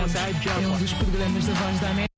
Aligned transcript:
é 0.00 0.66
um 0.66 0.78
dos 0.78 0.92
programas 0.94 1.44
da 1.46 1.52
Voz 1.52 1.80
da 1.80 1.90
América. 1.90 2.10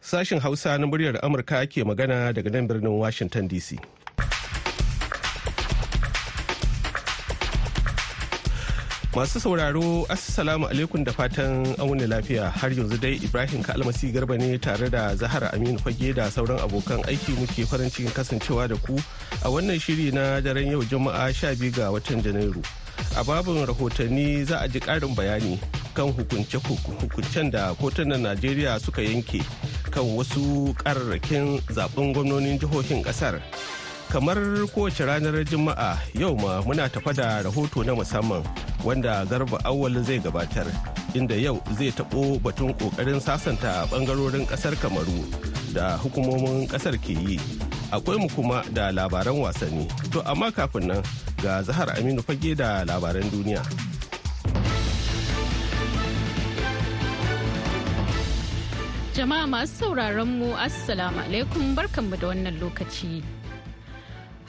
Sashen 0.00 0.40
Hausa 0.40 0.76
na 0.76 0.86
muryar 0.86 1.18
Amurka 1.22 1.64
ke 1.70 1.84
magana 1.86 2.32
daga 2.34 2.50
nan 2.50 2.66
birnin 2.66 2.90
Washington 2.98 3.46
DC. 3.48 3.78
Masu 9.12 9.36
sauraro, 9.40 10.06
Assalamu 10.08 10.64
alaikum 10.72 11.04
da 11.04 11.12
fatan 11.12 11.66
auni 11.78 12.06
lafiya 12.08 12.48
har 12.50 12.70
yanzu 12.72 12.96
dai 12.98 13.20
Ibrahim 13.20 13.62
Kalmasi 13.62 14.08
Garba 14.10 14.38
ne 14.40 14.56
tare 14.56 14.88
da 14.88 15.14
Zahara 15.14 15.50
Aminu 15.52 15.76
Fage 15.78 16.14
da 16.16 16.30
sauran 16.32 16.56
abokan 16.58 17.04
aiki 17.04 17.36
muke 17.36 17.66
farin 17.68 17.90
cikin 17.92 18.08
kasancewa 18.08 18.64
da 18.72 18.76
ku 18.80 18.96
a 19.44 19.52
wannan 19.52 19.76
shiri 19.76 20.08
na 20.16 20.40
daren 20.40 20.64
yau 20.72 20.80
Juma'a 20.80 21.28
12 21.28 21.76
ga 21.76 21.92
watan 21.92 22.22
Janairu. 22.24 22.64
A 23.20 23.22
babin 23.22 23.60
rahotanni 23.68 24.44
za 24.48 24.60
a 24.64 24.68
ji 24.68 24.80
ƙarin 24.80 25.12
bayani 25.14 25.60
kan 25.92 26.08
hukunce-hukuncen 26.08 27.50
da 27.52 27.74
kotunan 27.76 28.16
Najeriya 28.24 28.80
suka 28.80 29.02
yanke 29.04 29.44
kan 29.92 30.08
wasu 30.16 30.72
kararrakin 30.80 31.60
zaɓen 31.68 32.14
gwamnonin 32.16 32.56
jihohin 32.58 33.04
ƙasar 33.04 33.42
kamar 34.12 34.36
kowace 34.76 35.08
ranar 35.08 35.40
juma'a 35.48 35.96
yau 36.12 36.36
ma 36.36 36.60
muna 36.68 36.84
tafa 36.92 37.12
da 37.16 37.40
rahoto 37.48 37.80
na 37.80 37.96
musamman 37.96 38.44
wanda 38.84 39.24
garba 39.24 39.56
awwal 39.64 39.96
zai 40.04 40.20
gabatar 40.20 40.68
inda 41.16 41.32
yau 41.40 41.56
zai 41.78 41.88
taɓo 41.96 42.36
batun 42.44 42.76
ƙoƙarin 42.76 43.20
sasanta 43.24 43.88
ɓangarorin 43.88 44.44
ƙasar 44.44 44.76
kamaru 44.76 45.24
da 45.72 45.96
hukumomin 45.96 46.68
ƙasar 46.68 46.92
ke 47.00 47.16
yi. 47.16 47.40
Akwai 47.92 48.20
mu 48.20 48.28
kuma 48.28 48.60
da 48.72 48.92
labaran 48.92 49.36
wasanni. 49.40 49.88
To 50.12 50.20
amma 50.28 50.52
kafin 50.52 50.86
nan 50.92 51.00
ga 51.40 51.60
zahar 51.64 51.88
aminu 51.96 52.20
fage 52.20 52.52
da 52.56 52.84
labaran 52.84 53.24
duniya. 53.32 53.64
Jama'a 59.16 59.44
masu 59.48 59.72
sauraron 59.88 60.28
mu 60.40 60.52
Assalamu 60.56 61.20
alaikum 61.24 61.72
barkanmu 61.76 62.16
da 62.20 62.28
wannan 62.32 62.56
lokaci. 62.60 63.41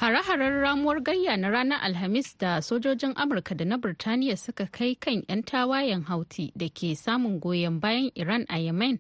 Hare-haren 0.04 0.60
ramuwar 0.62 1.00
gayya 1.00 1.38
na 1.38 1.48
ranar 1.50 1.80
Alhamis 1.82 2.36
da 2.38 2.60
sojojin 2.62 3.14
Amurka 3.16 3.56
da 3.56 3.64
na 3.66 3.78
Birtaniya 3.78 4.36
suka 4.38 4.68
kai 4.68 4.96
kan 5.00 5.24
'yan 5.30 5.44
tawayen 5.48 6.04
hauti 6.04 6.52
da 6.60 6.68
ke 6.68 6.92
samun 6.92 7.40
goyon 7.40 7.80
bayan 7.80 8.12
Iran 8.16 8.44
a 8.52 8.60
Yemen 8.60 9.00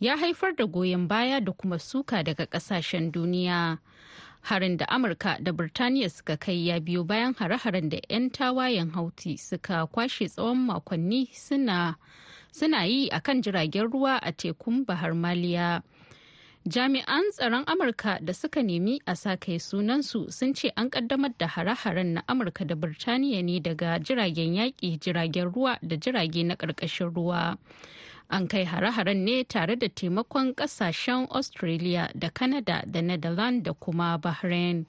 ya 0.00 0.16
haifar 0.16 0.56
da 0.56 0.64
goyon 0.64 1.06
baya 1.08 1.40
da 1.44 1.52
kuma 1.52 1.76
suka 1.78 2.24
daga 2.24 2.46
ƙasashen 2.48 3.12
duniya. 3.12 3.78
Harin 4.48 4.78
da 4.78 4.86
Amurka 4.88 5.36
da 5.44 5.52
Birtaniya 5.52 6.08
suka 6.10 6.38
kai 6.40 6.56
ya 6.72 6.80
biyo 6.80 7.04
bayan 7.04 7.34
hare-haren 7.36 7.90
da 7.92 8.00
'yan 8.08 8.30
tawayen 8.32 8.92
hauti 8.96 9.36
suka 9.36 9.84
kwashe 9.92 10.24
tsawon 10.32 10.56
makonni 10.72 11.28
suna 11.36 11.98
yi 12.86 13.08
a 13.12 13.20
kan 13.20 13.42
jiragen 13.42 13.92
ruwa 13.92 14.16
a 14.22 14.32
tekun 14.32 14.86
bahar 14.86 15.12
maliya 15.12 15.82
jami'an 16.68 17.24
tsaron 17.32 17.64
amurka 17.66 18.18
da 18.20 18.32
suka 18.34 18.62
nemi 18.62 19.00
a 19.06 19.14
kai 19.36 19.56
sunansu 19.58 20.30
sun 20.32 20.52
ce 20.54 20.70
an 20.76 20.90
kaddamar 20.90 21.32
da 21.38 21.46
hare-haren 21.46 22.14
na 22.14 22.22
amurka 22.28 22.66
da 22.66 22.74
birtaniya 22.74 23.42
ne 23.42 23.60
daga 23.60 23.98
jiragen 23.98 24.54
yaƙi 24.54 24.98
jiragen 25.00 25.52
ruwa 25.52 25.78
da 25.82 25.96
jirage 25.96 26.44
na 26.44 26.54
ƙarƙashin 26.56 27.14
ruwa. 27.14 27.56
An 28.30 28.46
kai 28.46 28.64
hare-haren 28.64 29.24
ne 29.24 29.42
tare 29.44 29.74
da 29.76 29.88
taimakon 29.88 30.54
ƙasashen 30.54 31.26
australia 31.30 32.10
da 32.14 32.28
canada 32.28 32.84
da 32.86 33.00
netherlands 33.00 33.64
da 33.64 33.72
kuma 33.72 34.18
bahrain. 34.18 34.84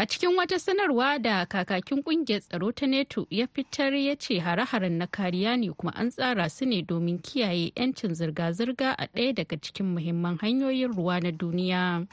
A 0.00 0.06
cikin 0.06 0.36
wata 0.36 0.58
sanarwa 0.58 1.18
da 1.18 1.44
kakakin 1.46 2.02
ƙungiyar 2.04 2.40
tsaro 2.40 2.70
ta 2.72 2.86
NATO 2.86 3.26
ya 3.30 3.46
fitar 3.46 3.92
ya 3.94 4.14
ce 4.14 4.38
hare-haren 4.38 4.92
na 4.98 5.06
kariya 5.06 5.58
ne 5.58 5.70
kuma 5.74 5.92
an 5.96 6.10
tsara 6.10 6.48
su 6.48 6.64
ne 6.66 6.82
domin 6.82 7.18
kiyaye 7.18 7.72
'yancin 7.74 8.14
zirga-zirga 8.14 8.94
a 8.96 9.08
ɗaya 9.08 9.34
daga 9.34 9.56
cikin 9.60 9.86
muhimman 9.94 10.38
hanyoyin 10.38 10.94
ruwa 10.94 11.20
na 11.20 11.30
duniya. 11.32 12.06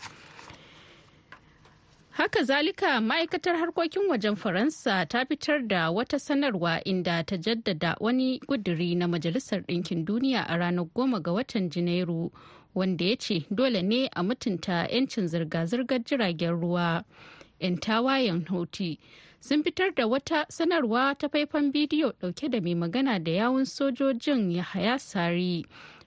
Haka 2.10 2.44
zalika 2.44 2.98
ma'aikatar 3.02 3.54
harkokin 3.56 4.10
wajen 4.10 4.36
Faransa 4.36 5.06
ta 5.08 5.24
fitar 5.26 5.62
da 5.68 5.92
wata 5.92 6.18
sanarwa 6.18 6.82
inda 6.86 7.24
ta 7.24 7.38
jaddada 7.38 7.96
wani 8.02 8.40
guduri 8.40 8.96
na 8.98 9.06
Majalisar 9.06 9.62
Ɗinkin 9.62 10.06
Duniya 10.06 10.46
a 10.50 10.58
ranar 10.58 10.90
goma 10.96 11.22
ga 11.22 11.32
watan 11.32 11.70
Janairu 11.70 12.32
wanda 12.74 13.06
ya 13.06 13.16
ce 13.16 13.46
dole 13.54 13.84
ne 13.84 14.08
a 14.16 14.24
mutunta 14.24 14.90
'yancin 14.90 15.28
zirga-zirgar 15.30 16.02
jiragen 16.04 16.58
ruwa. 16.60 17.04
'Yan 17.66 17.78
tawayen 17.82 18.46
houthi 18.46 19.00
sun 19.42 19.64
fitar 19.66 19.90
da 19.98 20.06
wata 20.08 20.46
sanarwa 20.50 21.18
ta 21.18 21.28
faifan 21.28 21.72
bidiyo 21.74 22.14
ɗauke 22.22 22.50
da 22.50 22.62
mai 22.62 22.76
magana 22.78 23.18
da 23.20 23.32
yawun 23.32 23.66
sojojin 23.66 24.52
yahaya 24.54 25.00
sari 25.02 25.66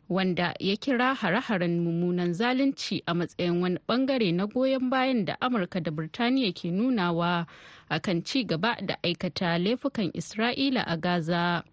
wanda 0.09 0.55
ya 0.61 0.77
kira 0.79 1.15
hare-haren 1.15 1.83
mummunan 1.83 2.31
zalunci 2.33 3.03
a 3.07 3.15
matsayin 3.15 3.61
wani 3.61 3.79
ɓangare 3.89 4.33
na 4.35 4.47
goyon 4.47 4.91
bayan 4.91 5.25
da 5.25 5.37
amurka 5.43 5.81
da 5.83 5.91
birtaniya 5.91 6.55
ke 6.55 6.71
nunawa 6.71 7.47
akan 7.91 8.23
ci 8.25 8.45
gaba 8.45 8.77
da 8.81 8.95
aikata 9.03 9.59
laifukan 9.59 10.13
isra'ila 10.15 10.85
a 10.87 10.97
gaza. 10.97 11.65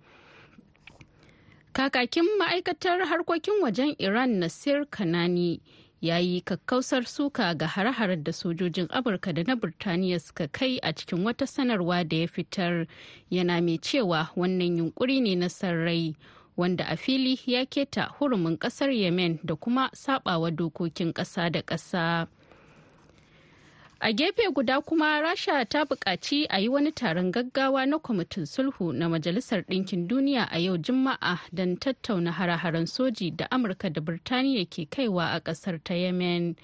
Kakakin 1.76 2.24
ma'aikatar 2.40 3.04
harkokin 3.04 3.60
wajen 3.62 3.96
iran 4.00 4.40
nasir 4.40 4.86
kanani 4.88 5.60
ya 6.06 6.18
yi 6.22 6.42
kakkausar 6.42 7.06
suka 7.06 7.54
ga 7.56 7.68
hare-haren 7.68 8.24
da 8.24 8.32
sojojin 8.32 8.88
amurka 8.94 9.34
da 9.34 9.44
na 9.44 9.56
birtaniya 9.56 10.20
suka 10.22 10.48
kai 10.48 10.78
a 10.84 10.94
cikin 10.94 11.26
wata 11.26 11.48
sanarwa 11.48 12.04
da 12.08 12.18
ya 12.18 12.28
fitar. 12.28 12.86
Yana 13.32 13.58
mai 13.62 13.78
cewa 13.82 14.30
wannan 14.38 14.78
yunkuri 14.78 15.22
ne 15.22 15.36
na 15.36 15.48
sarrai 15.50 16.16
wanda 16.58 16.86
a 16.88 16.96
fili 16.96 17.40
ya 17.46 17.66
keta 17.66 18.14
hurumin 18.20 18.58
ƙasar 18.58 18.92
yemen 18.94 19.40
da 19.44 19.56
kuma 19.56 19.90
sabawa 19.94 20.52
dokokin 20.52 21.14
kasa 21.14 21.50
da 21.50 21.62
kasa 21.62 22.28
a 24.00 24.12
gefe 24.14 24.50
guda 24.54 24.82
kuma 24.82 25.22
rasha 25.22 25.66
ta 25.66 25.86
buƙaci 25.86 26.46
a 26.50 26.60
yi 26.60 26.68
wani 26.70 26.92
taron 26.92 27.32
gaggawa 27.32 27.86
na 27.88 27.98
kwamitin 28.00 28.46
sulhu 28.46 28.94
na 28.94 29.10
majalisar 29.10 29.62
ɗinkin 29.66 30.08
duniya 30.08 30.48
a 30.52 30.60
yau 30.60 30.78
juma'a 30.78 31.40
don 31.54 31.78
tattauna 31.78 32.32
hare-haren 32.32 32.86
soji 32.86 33.32
da 33.36 33.48
amurka 33.52 33.90
da 33.90 34.02
birtaniya 34.02 34.66
ke 34.70 34.86
kaiwa 34.90 35.32
a 35.36 35.40
ƙasar 35.40 35.80
ta 35.84 35.94
yemen. 35.94 36.56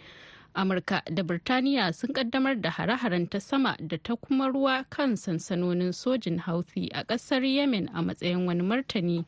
Amurka 0.56 1.02
da 1.16 1.24
birtaniya 1.24 1.94
sun 1.96 2.12
kaddamar 2.14 2.62
da 2.62 2.69
hare-haren 2.69 3.30
ta 3.30 3.40
sama 3.40 3.75
da 3.80 3.98
ta 3.98 4.16
kuma 4.16 4.52
ruwa 4.52 4.86
kan 4.90 5.16
sansanonin 5.16 5.94
sojin 5.96 6.40
houthi 6.42 6.90
a 6.94 7.03
ƙasar 7.06 7.44
yemen 7.48 7.90
a 7.96 8.03
matsayin 8.03 8.46
wani 8.46 8.62
martani 8.62 9.25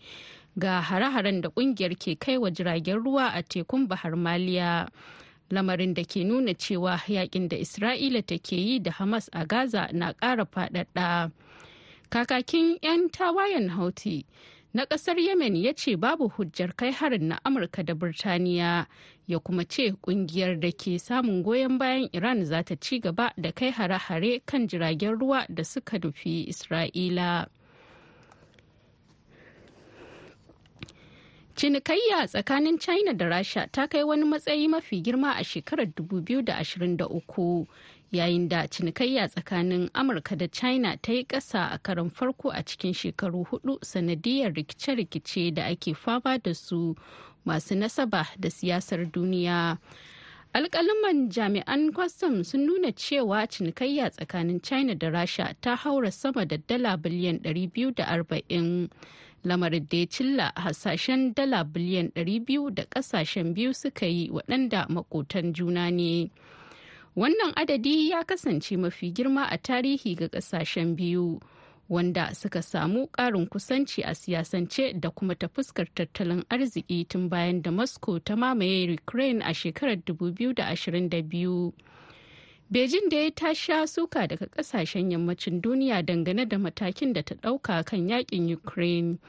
ga 0.59 0.81
hare-haren 0.81 1.41
da 1.41 1.49
ƙungiyar 1.49 1.95
ke 1.97 2.19
kai 2.19 2.37
wa 2.37 2.49
jiragen 2.51 2.99
ruwa 3.01 3.31
a 3.33 3.41
tekun 3.41 3.87
bahar 3.87 4.11
maliya. 4.15 4.89
Lamarin 5.53 5.93
da 5.93 6.03
ke 6.03 6.23
nuna 6.25 6.53
cewa 6.53 6.97
yaƙin 7.07 7.47
da 7.47 7.57
isra'ila 7.57 8.25
take 8.25 8.51
yi 8.57 8.79
da 8.79 8.91
hamas 8.91 9.29
a 9.33 9.45
gaza 9.45 9.89
na 9.93 10.13
ƙara 10.13 10.45
faɗaɗa. 10.45 11.31
Kakakin 12.09 12.77
'yan 12.81 13.09
tawayen 13.09 13.69
houthi 13.69 14.25
na 14.73 14.85
ƙasar 14.85 15.17
yemen 15.19 15.55
ya 15.55 15.73
ce 15.73 15.95
babu 15.95 16.29
hujjar 16.29 16.75
kai 16.75 16.91
harin 16.91 17.27
na 17.27 17.39
amurka 17.45 17.83
da 17.85 17.93
birtaniya 17.93 18.87
ya 19.27 19.39
kuma 19.39 19.63
ce 19.65 19.93
ƙungiyar 20.01 20.59
da 20.59 20.71
ke 20.71 20.97
samun 20.99 21.43
goyon 21.43 21.77
bayan 21.77 22.09
iran 22.13 22.45
za 22.45 22.63
ta 22.63 22.75
ci 22.75 22.99
gaba 22.99 23.31
da 23.37 23.51
kai 23.51 23.69
hare-hare 23.71 24.41
kan 24.45 24.67
jiragen 24.67 25.19
ruwa 25.19 25.45
da 25.53 25.63
suka 25.63 25.99
nufi 25.99 26.49
isra'ila. 26.49 27.47
Cinikayya 31.55 32.27
tsakanin 32.27 32.79
China 32.79 33.13
da 33.13 33.25
Rasha 33.25 33.67
ta 33.71 33.85
kai 33.87 34.03
wani 34.03 34.23
matsayi 34.23 34.67
mafi 34.67 35.01
girma 35.03 35.35
a 35.39 35.43
shekarar 35.43 35.85
2023 35.85 37.67
yayin 38.11 38.49
da 38.49 38.65
cinikayya 38.67 39.29
tsakanin 39.29 39.89
Amurka 39.93 40.35
da 40.35 40.47
China 40.47 40.97
ta 40.97 41.11
yi 41.11 41.23
ƙasa 41.25 41.71
a 41.73 41.77
karon 41.77 42.09
farko 42.09 42.49
a 42.49 42.63
cikin 42.63 42.93
shekaru 42.93 43.45
huɗu 43.47 43.77
sanadiyar 43.85 44.51
rikice-rikice 44.55 45.53
da 45.53 45.65
ake 45.69 45.93
fama 45.95 46.39
da 46.39 46.53
su 46.53 46.95
masu 47.45 47.75
nasaba 47.75 48.25
da 48.39 48.49
siyasar 48.49 49.05
duniya. 49.11 49.77
alkalaman 50.55 51.29
jami'an 51.29 51.91
kwastam 51.93 52.43
sun 52.43 52.65
nuna 52.65 52.91
cewa 52.93 53.45
cinikayya 53.45 54.09
tsakanin 54.09 54.59
china 54.63 54.95
da 54.95 55.09
rasha 55.11 55.53
ta 55.61 55.75
haura 55.75 56.11
sama 56.11 56.45
da 56.45 56.57
dala 56.67 56.97
biliyan 56.97 57.37
240 57.41 58.89
lamarin 59.43 59.87
da 59.89 59.97
ya 59.97 60.05
cilla 60.05 60.51
hasashen 60.55 61.33
dala 61.35 61.63
biliyan 61.63 62.11
200 62.15 62.69
da 62.75 62.83
ƙasashen 62.85 63.53
biyu 63.53 63.73
suka 63.73 64.05
yi 64.05 64.29
waɗanda 64.29 64.87
makotan 64.89 65.53
juna 65.53 65.89
ne. 65.91 66.31
Wannan 67.15 67.53
adadi 67.55 68.09
ya 68.09 68.23
kasance 68.23 68.77
mafi 68.77 69.11
girma 69.13 69.45
a 69.49 69.57
tarihi 69.57 70.15
ga 70.15 70.27
ƙasashen 70.27 70.95
biyu 70.95 71.39
wanda 71.89 72.33
suka 72.35 72.61
samu 72.61 73.07
ƙarin 73.11 73.47
kusanci 73.49 74.03
a 74.03 74.15
siyasance 74.15 74.93
da 74.99 75.09
kuma 75.09 75.35
ta 75.35 75.47
fuskar 75.47 75.85
tattalin 75.95 76.43
arziki 76.49 77.07
tun 77.07 77.29
bayan 77.29 77.61
da 77.61 77.71
moscow 77.71 78.19
ta 78.19 78.35
mamaye 78.35 78.93
ukraine 78.93 79.41
a 79.43 79.53
shekarar 79.53 79.95
2022 79.97 81.71
Beijing 82.71 83.09
da 83.09 83.17
ya 83.17 83.29
ta 83.35 83.53
sha 83.53 83.85
suka 83.87 84.27
daga 84.27 84.45
ƙasashen 84.47 85.11
yammacin 85.11 85.61
duniya 85.61 86.01
dangane 86.05 86.45
da 86.49 86.57
matakin 86.57 87.13
da 87.13 87.21
ta 87.21 87.35
ɗauka 87.35 87.85
kan 87.85 88.07
yaƙin 88.09 88.49
Ukraine, 88.51 89.19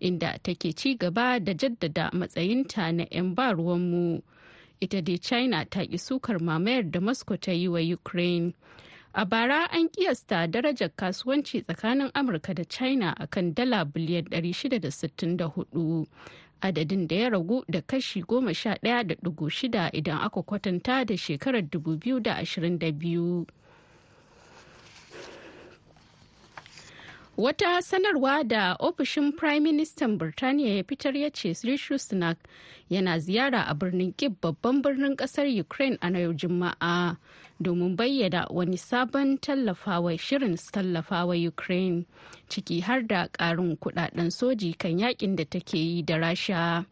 inda 0.00 0.38
take 0.42 0.72
ci 0.76 0.94
gaba 0.96 1.38
da 1.40 1.52
jaddada 1.54 2.10
matsayinta 2.12 2.92
na 2.94 3.06
'yan 3.10 3.34
ba. 3.34 3.54
Ita 4.82 5.00
dai 5.02 5.18
China 5.18 5.64
ta 5.64 5.80
ƙi 5.80 5.98
sukar 5.98 6.38
mamayar 6.40 6.90
da 6.90 7.00
Moscow 7.00 7.36
ta 7.36 7.52
yi 7.52 7.68
wa 7.68 7.78
Ukraine. 7.78 8.54
A 9.14 9.24
bara 9.26 9.68
an 9.72 9.88
kiyasta 9.88 10.46
darajar 10.50 10.90
kasuwanci 10.96 11.64
tsakanin 11.66 12.10
Amurka 12.12 12.54
da 12.54 12.64
China 12.64 13.14
akan 13.18 13.54
dala 13.54 13.84
biliyan 13.84 14.28
664. 14.30 16.06
Adadin 16.62 17.06
da 17.08 17.16
ya 17.16 17.28
ragu 17.30 17.64
da 17.68 17.80
kashi 17.80 18.22
goma 18.22 18.54
sha 18.54 18.74
ɗaya 18.82 19.06
da 19.06 19.14
ɗigo 19.14 19.48
shida 19.50 19.90
idan 19.92 20.18
aka 20.20 20.42
kwatanta 20.42 21.04
da 21.06 21.16
shekarar 21.16 21.62
2022. 21.62 23.46
Wata 27.36 27.82
sanarwa 27.82 28.44
da 28.44 28.76
ofishin 28.80 29.32
Prime 29.36 29.60
Minister 29.60 30.08
Birtaniya 30.08 30.76
ya 30.76 30.84
fitar 30.84 31.16
ya 31.16 31.30
ce 31.30 31.54
Rishi 31.64 31.94
Sunak 31.98 32.36
yana 32.90 33.18
ziyara 33.18 33.62
a 33.66 33.74
birnin 33.74 34.12
Kyiv 34.12 34.32
babban 34.42 34.82
birnin 34.82 35.16
ƙasar 35.16 35.46
Ukraine 35.60 35.96
a 36.02 36.10
yau 36.10 36.32
Juma'a 36.34 37.16
domin 37.62 37.96
bayyana 37.96 38.46
wani 38.50 38.76
sabon 38.76 39.38
tallafawa 39.38 40.18
shirin 40.18 40.56
tallafawa 40.56 41.34
Ukraine 41.48 42.06
ciki 42.48 42.80
har 42.82 43.02
da 43.02 43.28
ƙarin 43.28 43.76
kuɗaɗen 43.78 44.30
soji 44.30 44.78
kan 44.78 44.98
yaƙin 44.98 45.36
da 45.36 45.44
take 45.44 45.74
yi 45.78 46.02
da 46.02 46.16
Rasha. 46.18 46.86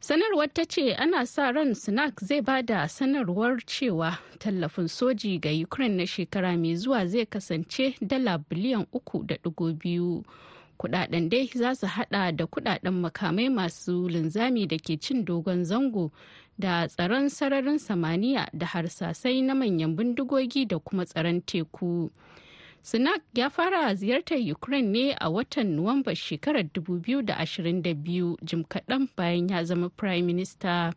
sanarwar 0.00 0.48
ta 0.54 0.64
ce 0.64 0.94
ana 0.94 1.26
sa 1.26 1.50
ran 1.52 1.74
sunak 1.74 2.20
zai 2.20 2.40
ba 2.40 2.62
da 2.62 2.86
sanarwar 2.88 3.58
cewa 3.66 4.18
tallafin 4.38 4.88
soji 4.88 5.38
ga 5.40 5.50
ukraine 5.64 5.96
na 5.96 6.06
shekara 6.06 6.56
mai 6.58 6.76
zuwa 6.76 7.06
zai 7.06 7.26
kasance 7.26 7.94
dala 8.00 8.38
biliyan 8.38 8.86
uku 8.92 9.22
da 9.26 9.34
ɗigo 9.36 9.72
biyu 9.72 10.24
kuɗaɗen 10.78 11.28
dai 11.28 11.50
za 11.54 11.74
su 11.74 11.86
hada 11.86 12.32
da 12.32 12.44
kuɗaɗen 12.46 12.90
makamai 13.00 13.48
masu 13.48 14.08
linzami 14.08 14.66
da 14.66 14.76
ke 14.76 14.96
cin 15.00 15.24
dogon 15.24 15.64
zango 15.64 16.12
da 16.58 16.86
tsaron 16.88 17.28
sararin 17.28 17.78
samaniya 17.78 18.48
da 18.52 18.66
harsasai 18.66 19.42
na 19.42 19.54
manyan 19.54 19.96
bindigogi 19.96 20.66
da 20.68 20.78
kuma 20.78 21.04
tsaron 21.04 21.40
teku. 21.42 22.10
Sunak 22.82 23.22
ya 23.34 23.48
fara 23.50 23.94
ziyartar 23.94 24.38
Ukraine 24.52 24.92
ne 24.92 25.12
a 25.20 25.28
watan 25.30 25.76
Nuwamba 25.76 26.14
shekarar 26.14 26.62
2022 26.62 28.36
jim 28.44 28.64
kaɗan 28.64 29.08
bayan 29.16 29.48
ya 29.48 29.64
zama 29.64 29.88
Prime 29.90 30.26
Minister. 30.26 30.92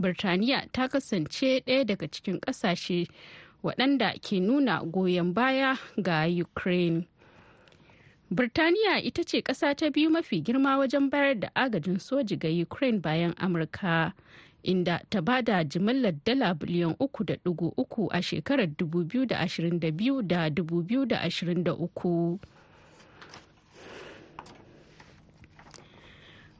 Birtaniya 0.00 0.70
ta 0.72 0.88
kasance 0.88 1.60
ɗaya 1.66 1.84
daga 1.86 2.06
cikin 2.08 2.38
ƙasashe 2.40 3.08
waɗanda 3.64 4.14
ke 4.22 4.40
nuna 4.40 4.84
goyon 4.86 5.32
baya 5.34 5.76
ga 6.00 6.24
Ukraine. 6.26 7.06
Birtaniya 8.30 9.02
ita 9.02 9.24
ce 9.24 9.42
ƙasa 9.42 9.74
ta 9.76 9.90
biyu 9.90 10.10
mafi 10.10 10.40
girma 10.42 10.78
wajen 10.78 11.10
bayar 11.10 11.34
da 11.40 11.48
agajin 11.54 11.98
soji 11.98 12.38
ga 12.38 12.48
Ukraine 12.48 12.98
bayan 13.00 13.34
Amurka. 13.34 14.12
Inda 14.64 15.00
ta 15.10 15.20
ba 15.20 15.42
da 15.42 15.62
jimillar 15.64 16.14
dala 16.24 16.54
biliyan 16.54 16.96
uku 16.98 17.24
da 17.24 17.36
dugu 17.44 17.72
uku 17.76 18.08
a 18.12 18.22
shekarar 18.22 18.66
2022 18.66 20.22
da 20.26 20.48
2023. 20.48 22.38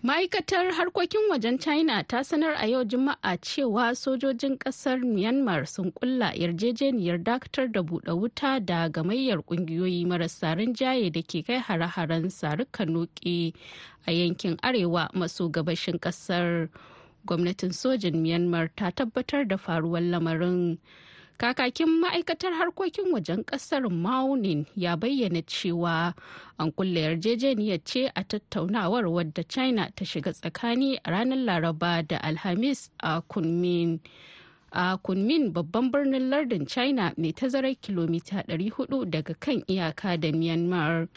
ma'aikatar 0.05 0.69
harkokin 0.77 1.25
wajen 1.33 1.57
china 1.59 2.05
ta 2.05 2.21
sanar 2.25 2.55
a 2.61 2.67
yau 2.69 2.85
juma'a 2.85 3.41
cewa 3.41 3.95
sojojin 3.97 4.59
ƙasar 4.61 5.01
myanmar 5.01 5.65
sun 5.67 5.89
kulla 5.93 6.29
yarjejeniyar 6.37 7.19
dakatar 7.25 7.73
da 7.73 7.81
buɗe 7.81 8.13
wuta 8.13 8.61
da 8.61 8.89
gamayyar 8.89 9.41
ƙungiyoyi 9.49 10.05
marasa 10.07 10.55
rinjaye 10.61 11.09
da 11.13 11.23
ke 11.23 11.41
kai 11.47 11.57
hare-haren 11.59 12.29
sarukan 12.29 12.89
noke 12.93 13.55
a 14.07 14.13
yankin 14.13 14.57
arewa 14.61 15.09
maso 15.15 15.49
gabashin 15.49 15.97
ƙasar. 15.99 16.69
Gwamnatin 17.27 17.73
sojin 17.73 18.17
myanmar 18.23 18.69
ta 18.77 18.91
tabbatar 18.91 19.49
da 19.49 19.57
faruwar 19.57 20.03
lamarin. 20.03 20.79
Kakakin 21.39 21.89
ma'aikatar 22.01 22.53
harkokin 22.55 23.11
wajen 23.13 23.43
ƙasar 23.45 23.83
maunin 23.91 24.67
ya 24.77 24.97
bayyana 24.97 25.43
cewa 25.43 26.15
an 26.59 26.71
kulle 26.73 27.01
yarjejeniyar 27.01 27.83
ce 27.85 28.07
a 28.15 28.23
tattaunawar 28.25 29.05
wadda 29.11 29.43
china 29.49 29.91
ta 29.97 30.05
shiga 30.05 30.33
tsakani 30.33 30.97
a 31.05 31.11
ranar 31.11 31.39
laraba 31.39 32.07
da 32.07 32.19
alhamis 32.23 32.91
a 33.01 33.21
kunmin. 33.23 33.99
A 34.73 34.97
kunmin 34.99 35.53
babban 35.53 35.91
birnin 35.91 36.31
lardin 36.31 36.67
china 36.69 37.13
mai 37.17 37.33
tazarar 37.33 37.75
kilomita 37.83 38.45
400 38.47 39.11
daga 39.11 39.35
kan 39.41 39.63
iyaka 39.67 40.17
da 40.21 40.31
myanmar. 40.31 41.09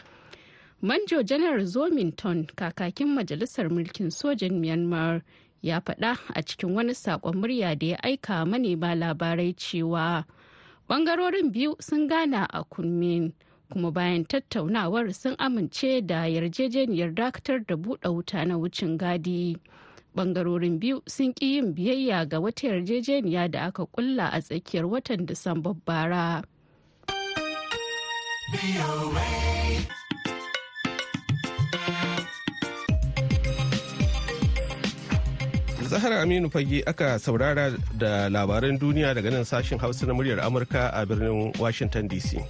Manjo 0.82 1.22
janar 1.22 1.62
zominton 1.66 2.46
kakakin 2.56 3.14
majalisar 3.14 3.70
mulkin 3.70 4.10
sojan 4.10 4.58
myanmar 4.60 5.22
ya 5.62 5.80
faɗa 5.80 6.18
a 6.34 6.40
cikin 6.42 6.74
wani 6.74 6.92
saƙon 6.94 7.34
murya 7.36 7.74
da 7.78 7.86
ya 7.86 7.96
aika 8.02 8.46
manema 8.46 8.94
labarai 8.94 9.54
cewa 9.56 10.24
ɓangarorin 10.88 11.50
biyu 11.52 11.74
sun 11.80 12.08
gana 12.08 12.46
a 12.50 12.64
kunmin 12.64 13.32
kuma 13.72 13.90
bayan 13.92 14.24
tattaunawar 14.24 15.12
sun 15.14 15.34
amince 15.38 16.00
da 16.06 16.24
yarjejeniyar 16.24 17.12
dakatar 17.14 17.66
da 17.66 17.74
buɗe 17.76 18.08
wuta 18.08 18.44
na 18.46 18.56
wucin 18.56 18.96
gadi 18.96 19.56
ɓangarorin 20.16 20.78
biyu 20.80 21.02
sun 21.06 21.34
ƙi 21.34 21.46
yin 21.60 21.74
biyayya 21.74 22.24
ga 22.28 22.40
wata 22.40 22.66
yarjejeniya 22.72 23.50
da 23.50 23.66
aka 23.68 23.84
kulla 23.86 24.30
a 24.32 24.40
tsakiyar 24.40 24.86
watan 24.88 25.26
disamba 25.26 25.74
bara. 25.84 26.42
Zahra 35.88 36.20
Aminu 36.20 36.50
Fage 36.50 36.82
aka 36.86 37.18
saurara 37.18 37.72
da 37.96 38.28
labaran 38.28 38.78
duniya 38.78 39.14
daga 39.14 39.30
nan 39.32 39.44
sashen 39.44 39.78
Hausa 39.80 40.04
na 40.06 40.12
muryar 40.12 40.36
Amurka 40.44 40.90
a 40.92 41.06
birnin 41.06 41.50
Washington 41.58 42.06
DC. 42.08 42.44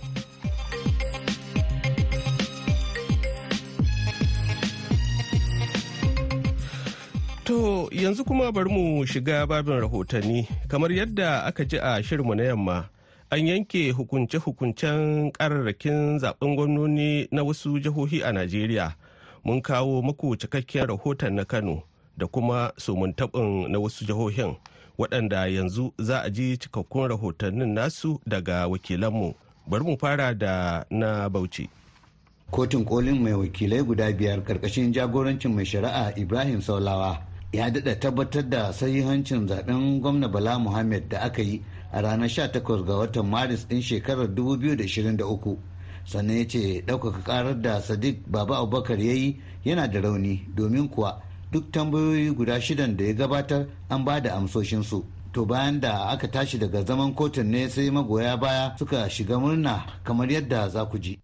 To 7.45 7.89
yanzu 7.95 8.27
kuma 8.27 8.51
bari 8.51 8.69
mu 8.71 9.07
shiga 9.07 9.47
babin 9.47 9.81
rahotanni 9.87 10.49
kamar 10.69 10.91
yadda 10.91 11.47
aka 11.47 11.65
ji 11.65 11.77
a 11.79 12.03
shirinmu 12.03 12.35
na 12.35 12.43
yamma 12.43 12.89
an 13.31 13.47
yanke 13.47 13.93
hukunce-hukuncen 13.95 15.31
kararrakin 15.33 16.19
zaɓen 16.19 16.57
gwamnoni 16.57 17.29
na 17.31 17.45
wasu 17.45 17.79
jihohi 17.79 18.21
a 18.27 18.33
Najeriya. 18.33 18.95
Mun 19.45 19.63
kawo 19.63 20.03
muku 20.03 20.35
cikakkiyar 20.37 20.89
rahoton 20.89 21.35
na 21.39 21.45
Kano. 21.45 21.88
Da 22.19 22.27
kuma 22.27 22.73
taɓin 23.17 23.69
na 23.71 23.79
wasu 23.79 24.05
jihohin 24.05 24.57
waɗanda 24.99 25.47
yanzu 25.49 25.93
za 25.99 26.21
a 26.23 26.31
ji 26.31 26.57
cikakkun 26.59 27.09
rahotannin 27.09 27.73
nasu 27.75 28.21
daga 28.27 28.67
wakilanmu. 28.69 29.35
Bari 29.67 29.85
mu 29.85 29.97
fara 29.99 30.35
da 30.35 30.85
na 30.91 31.29
bauchi. 31.29 31.69
Kotun 32.51 32.85
kolin 32.85 33.23
mai 33.23 33.33
wakilai 33.33 33.83
guda 33.85 34.13
biyar 34.13 34.43
ƙarƙashin 34.45 34.93
jagorancin 34.93 35.55
mai 35.55 35.65
shari'a 35.65 36.13
ibrahim 36.17 36.61
saulawa 36.61 37.29
ya 37.53 37.71
daɗa 37.71 37.99
tabbatar 38.01 38.49
da 38.51 38.73
sahihancin 38.73 39.47
zaɓen 39.49 40.01
gwamna 40.01 40.29
bala 40.29 40.59
muhammad 40.59 41.09
da 41.09 41.19
aka 41.21 41.43
yi 41.43 41.63
a 41.93 42.03
ranar 42.03 42.29
18 42.29 42.85
ga 42.85 42.97
watan 42.97 43.27
maris 43.27 43.67
ɗin 43.69 43.83
shekarar 43.83 44.27
2023 44.29 45.57
sannan 46.05 46.37
ya 46.39 46.45
ce 46.49 46.83
ɗaukaka 46.87 47.23
ƙarar 47.25 47.63
da 47.63 47.81
sadiq 47.81 48.19
baba 48.27 48.57
abubakar 48.59 48.99
ya 49.01 49.13
yi 49.13 49.41
yana 49.65 49.87
da 49.89 50.01
rauni 50.01 50.47
domin 50.55 50.89
kuwa 50.89 51.23
duk 51.53 51.71
tambayoyi 51.73 52.31
guda 52.35 52.61
shidan 52.61 52.97
da 52.97 53.05
ya 53.05 53.13
gabatar 53.13 53.67
an 53.91 54.05
ba 54.05 54.21
da 54.21 54.35
amsoshinsu. 54.37 55.05
To 55.33 55.45
bayan 55.47 55.81
da 55.81 56.09
aka 56.11 56.29
tashi 56.29 56.59
daga 56.59 56.83
zaman 56.85 57.15
kotun 57.15 57.47
ne 57.51 57.69
sai 57.69 57.91
magoya 57.91 58.37
baya 58.41 58.73
suka 58.79 59.09
shiga 59.11 59.39
murna 59.39 59.85
kamar 60.05 60.29
yadda 60.29 60.69
za 60.69 60.85
ku 60.87 60.99
ji. 60.99 61.19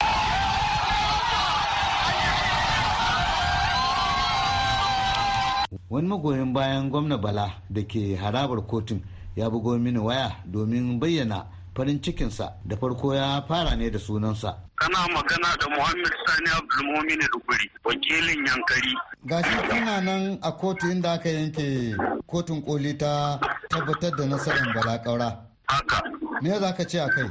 Wani 5.90 6.08
magoyin 6.08 6.52
bayan 6.52 6.90
gwamna 6.90 7.18
bala 7.18 7.62
da 7.70 7.82
ke 7.82 8.16
harabar 8.16 8.60
kotun 8.66 9.00
ya 9.36 9.50
bugo 9.50 9.78
mini 9.78 9.98
waya 9.98 10.32
domin 10.46 10.98
bayyana 11.00 11.46
farin 11.76 12.00
cikinsa 12.02 12.52
da 12.64 12.76
farko 12.76 13.14
ya 13.14 13.42
fara 13.48 13.76
ne 13.76 13.90
da 13.90 13.98
sunansa 13.98 14.56
kana 14.76 15.08
magana 15.08 15.56
da 15.60 15.68
Muhammad 15.68 16.12
Sani 16.26 16.50
Abdulmumin 16.50 17.20
Duguri, 17.32 17.70
wakilin 17.84 18.46
Yankari. 18.46 18.92
Gashi 19.26 19.56
kuna 19.70 20.00
nan 20.00 20.38
a 20.42 20.52
kotu 20.52 20.90
inda 20.90 21.12
aka 21.12 21.28
yanke 21.28 21.94
kotun 22.26 22.62
koli 22.64 22.94
ta 22.98 23.38
tabbatar 23.70 24.10
da 24.16 24.24
nasarar 24.26 24.74
Bala 24.74 24.98
Kaura. 24.98 25.38
Haka. 25.68 26.02
Me 26.42 26.50
za 26.58 26.72
ka 26.76 26.84
ce 26.84 26.98
a 26.98 27.08
kai? 27.08 27.28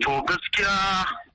To 0.00 0.12
gaskiya 0.26 0.74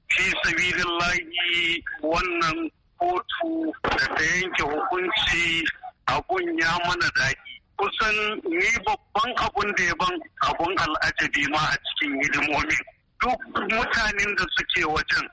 fi 0.10 0.24
sabilillahi 0.44 1.84
wannan 2.04 2.70
kotu 3.00 3.72
da 3.84 4.06
ta 4.16 4.24
yanke 4.24 4.64
hukunci 4.64 5.64
abun 6.08 6.58
ya 6.60 6.72
mana 6.88 7.08
daɗi. 7.18 7.51
Kusan 7.82 8.16
ni 8.46 8.70
babban 8.86 9.32
abun 9.42 9.74
da 9.76 9.84
ya 9.90 9.96
ban 9.98 10.14
abun 10.46 10.74
al'ajabi 10.78 11.44
ma 11.50 11.58
a 11.74 11.76
cikin 11.86 12.14
hidimomin 12.22 12.82
duk 13.22 13.40
mutanen 13.74 14.32
da 14.38 14.46
suke 14.56 14.86
wajen 14.86 15.26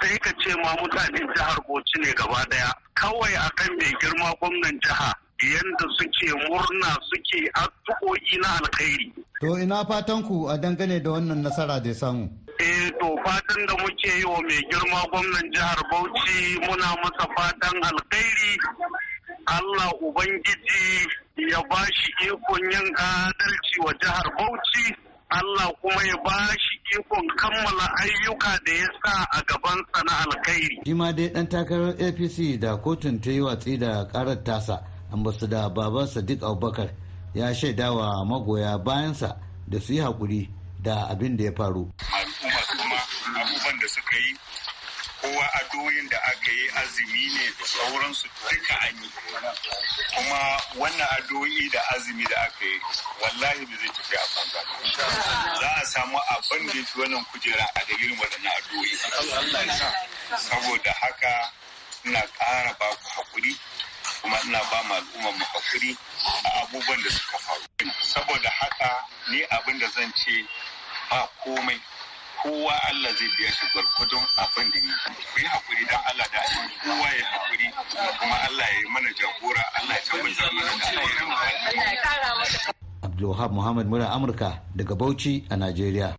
sai 0.00 0.18
ka 0.20 0.30
ce 0.44 0.52
ma 0.62 0.76
mutanen 0.80 1.24
jihar 1.34 1.56
Bauchi 1.66 1.96
ne 2.04 2.12
gaba 2.12 2.44
ɗaya 2.50 2.68
kawai 2.94 3.34
akan 3.48 3.70
mai 3.80 3.92
girma 4.00 4.28
gwamnan 4.40 4.76
jiha 4.84 5.10
yadda 5.52 5.86
suke 5.96 6.28
murna 6.48 6.90
suke 7.08 7.40
addu'o'i 7.62 8.36
na 8.42 8.48
alkhairi. 8.60 9.06
To 9.40 9.56
ina 9.58 9.84
fatan 9.88 10.20
ku 10.28 10.48
a 10.48 10.58
dangane 10.60 11.00
da 11.02 11.10
wannan 11.10 11.40
nasara 11.44 11.80
da 11.82 11.88
ya 11.88 11.94
samu. 11.96 12.28
Eh 12.60 12.90
to 13.00 13.08
fatan 13.24 13.60
da 13.66 13.74
muke 13.80 14.10
yi 14.18 14.24
wa 14.24 14.40
mai 14.44 14.60
girma 14.70 15.00
gwamnan 15.10 15.46
jihar 15.52 15.80
Bauchi 15.90 16.60
muna 16.68 16.88
masa 17.02 17.24
fatan 17.36 17.76
alkhairi 17.88 18.52
Allah 19.46 19.92
Ubangiji 20.00 21.08
ya 21.50 21.62
ba 21.70 21.80
shi 21.92 22.10
ikon 22.28 22.62
yin 22.72 22.88
adalci 22.96 23.76
wa 23.84 23.92
jihar 24.00 24.26
Bauchi. 24.36 24.96
Allah 25.30 25.72
kuma 25.82 26.02
ya 26.04 26.16
ba 26.24 26.46
shi 26.58 26.74
ikon 26.98 27.26
kammala 27.36 27.86
ayyuka 28.02 28.58
da 28.66 28.72
ya 28.72 28.88
sa 29.04 29.26
a 29.32 29.42
gabansa 29.48 30.00
na 30.06 30.12
alkhairi. 30.24 30.78
Shi 30.86 30.94
ma 30.94 31.12
dai 31.12 31.28
ɗan 31.28 31.48
takarar 31.48 31.94
APC 31.98 32.58
da 32.60 32.76
kotun 32.76 33.20
ta 33.20 33.30
yi 33.30 33.40
watsi 33.40 33.78
da 33.78 34.04
karar 34.12 34.36
tasa, 34.44 34.84
ambasada 35.12 35.68
Baba 35.74 36.06
Sadiq 36.06 36.40
Abubakar 36.42 36.90
ya 37.34 37.54
shaidawa 37.54 38.24
magoya 38.24 38.78
bayansa 38.78 39.36
da 39.68 39.80
su 39.80 39.92
yi 39.94 40.00
haƙuri 40.00 40.48
da 40.82 41.06
abin 41.10 41.36
da 41.36 41.44
ya 41.44 41.52
faru. 41.56 41.90
Al'umma 41.98 42.60
kuma 42.70 42.96
abubuwan 43.40 43.80
da 43.80 43.88
suka 43.88 44.16
yi 44.16 44.36
kowa 45.24 45.46
adoyin 45.54 46.08
da 46.08 46.18
aka 46.22 46.50
yi 46.52 46.68
azumi 46.80 47.26
ne 47.34 47.46
da 47.58 47.64
sauransu 47.66 48.28
duka 48.50 48.74
an 48.80 48.96
yi. 49.02 49.08
Kuma 50.14 50.60
wannan 50.76 51.08
adoyi 51.16 51.70
da 51.72 51.80
azumi 51.96 52.24
da 52.24 52.36
aka 52.42 52.64
yi 52.64 52.80
wallahi 53.22 53.64
ba 53.66 53.76
zai 53.80 53.88
tafi 53.96 54.16
a 54.16 54.24
banza 54.34 54.60
za 55.60 55.68
a 55.80 55.84
samu 55.86 56.18
abin 56.34 56.66
da 56.66 56.72
fi 56.84 56.98
wannan 57.00 57.24
kujera 57.32 57.64
a 57.74 57.80
da 57.88 57.94
irin 58.02 58.18
waɗannan 58.18 58.52
adoyi 58.58 58.96
saboda 60.38 60.92
haka 61.00 61.50
ina 62.04 62.20
ƙara 62.38 62.76
ba 62.78 62.86
ku 62.96 63.08
haƙuri 63.16 63.56
kuma 64.22 64.38
ina 64.44 64.60
ba 64.70 64.82
ma 64.88 64.94
al'ummar 64.96 65.32
mu 65.38 65.44
haƙuri 65.44 65.96
a 66.44 66.60
abubuwan 66.62 67.02
da 67.02 67.10
suka 67.10 67.38
faru. 67.38 67.64
Saboda 68.02 68.50
haka 68.50 69.06
ni 69.30 69.40
abin 69.50 69.78
da 69.78 69.88
zan 69.88 70.12
ce 70.14 70.46
ba 71.10 71.28
komai. 71.44 71.80
Kowa 72.44 72.76
Allah 72.92 73.10
zai 73.16 73.28
biya 73.40 73.50
shi 73.56 73.64
gwargwadon 73.72 74.24
abin 74.44 74.68
da 74.68 74.78
yi 74.84 74.92
ku 75.32 75.36
yi 75.40 75.46
haƙuri 75.48 75.84
don 75.88 76.02
Allah 76.12 76.26
da 76.28 76.40
kowa 76.84 77.08
ya 77.16 77.24
haƙuri 77.32 77.66
kuma 78.20 78.36
Allah 78.46 78.66
ya 78.68 78.78
yi 78.78 78.86
mana 78.92 79.10
jagora 79.16 79.64
Allah 79.80 79.94
ya 79.96 80.02
tabbatar 80.04 80.50
mana 80.52 80.72
da 80.76 80.88
alherin 80.92 81.30
Abdulwahab 83.04 83.50
Muhammad 83.52 83.86
Mura 83.88 84.06
Amurka 84.12 84.60
daga 84.76 84.94
Bauchi 84.96 85.44
a 85.48 85.56
Najeriya. 85.56 86.16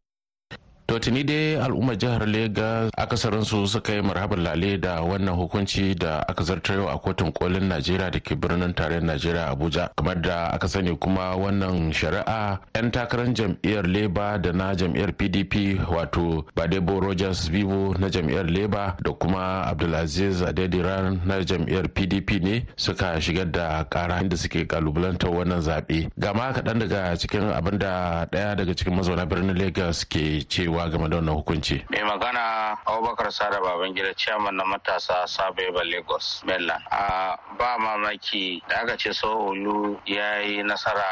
To 0.96 1.12
dai 1.12 1.56
al'ummar 1.60 1.98
jihar 2.00 2.24
Legas 2.26 2.90
akasarinsu 2.98 3.68
suka 3.68 3.94
yi 3.94 4.02
marhaban 4.02 4.40
lale 4.44 4.78
da 4.80 5.02
wannan 5.04 5.36
hukunci 5.36 5.94
da 5.94 6.24
aka 6.28 6.44
zartar 6.44 6.78
yau 6.80 6.88
a 6.88 6.98
kotun 6.98 7.34
kolin 7.34 7.68
Najeriya 7.68 8.12
da 8.12 8.20
ke 8.20 8.32
birnin 8.40 8.72
tarayyar 8.74 9.04
Najeriya 9.04 9.52
Abuja. 9.52 9.90
Kamar 9.98 10.16
da 10.22 10.52
aka 10.56 10.68
sani 10.70 10.96
kuma 10.96 11.36
wannan 11.36 11.92
shari'a 11.92 12.60
'yan 12.76 12.92
takarar 12.92 13.28
jam'iyyar 13.36 13.84
Leba 13.92 14.40
da 14.42 14.54
na 14.54 14.72
jam'iyyar 14.74 15.12
PDP 15.20 15.84
wato 15.84 16.46
Badebo 16.56 17.02
Rogers 17.04 17.50
Vivo 17.52 17.92
na 18.00 18.08
jam'iyyar 18.08 18.48
Leba 18.48 18.96
da 19.04 19.12
kuma 19.12 19.68
Abdulaziz 19.68 20.42
Adediran 20.48 21.20
na 21.28 21.44
jam'iyyar 21.44 21.92
PDP 21.92 22.40
ne 22.42 22.66
suka 22.78 23.20
shigar 23.20 23.52
da 23.52 23.84
kara 23.84 24.22
inda 24.24 24.38
suke 24.38 24.64
kalubalantar 24.66 25.28
wannan 25.30 25.60
zaɓe. 25.60 26.08
Gama 26.18 26.54
kaɗan 26.56 26.80
daga 26.80 27.18
cikin 27.20 27.52
abin 27.52 27.78
da 27.80 28.24
ɗaya 28.32 28.56
daga 28.56 28.72
cikin 28.74 28.96
mazauna 28.96 29.26
birnin 29.28 29.58
Legas 29.60 30.06
ke 30.08 30.40
cewa 30.48 30.85
cewa 30.86 30.90
game 30.92 31.10
da 31.10 31.16
wannan 31.18 31.36
hukunci. 31.36 31.84
Mai 31.90 32.04
magana 32.04 32.78
Abubakar 32.86 33.32
Sada 33.32 33.60
Babangida 33.60 34.14
ciyaman 34.14 34.56
na 34.56 34.66
matasa 34.66 35.28
Sabeba 35.28 35.84
Lagos 35.84 36.44
Mainland. 36.46 36.84
A 36.92 37.36
ba 37.58 37.78
mamaki 37.80 38.62
da 38.70 38.82
aka 38.84 38.98
ce 38.98 39.10
Soholu 39.14 40.00
ya 40.06 40.40
yi 40.42 40.64
nasara 40.64 41.04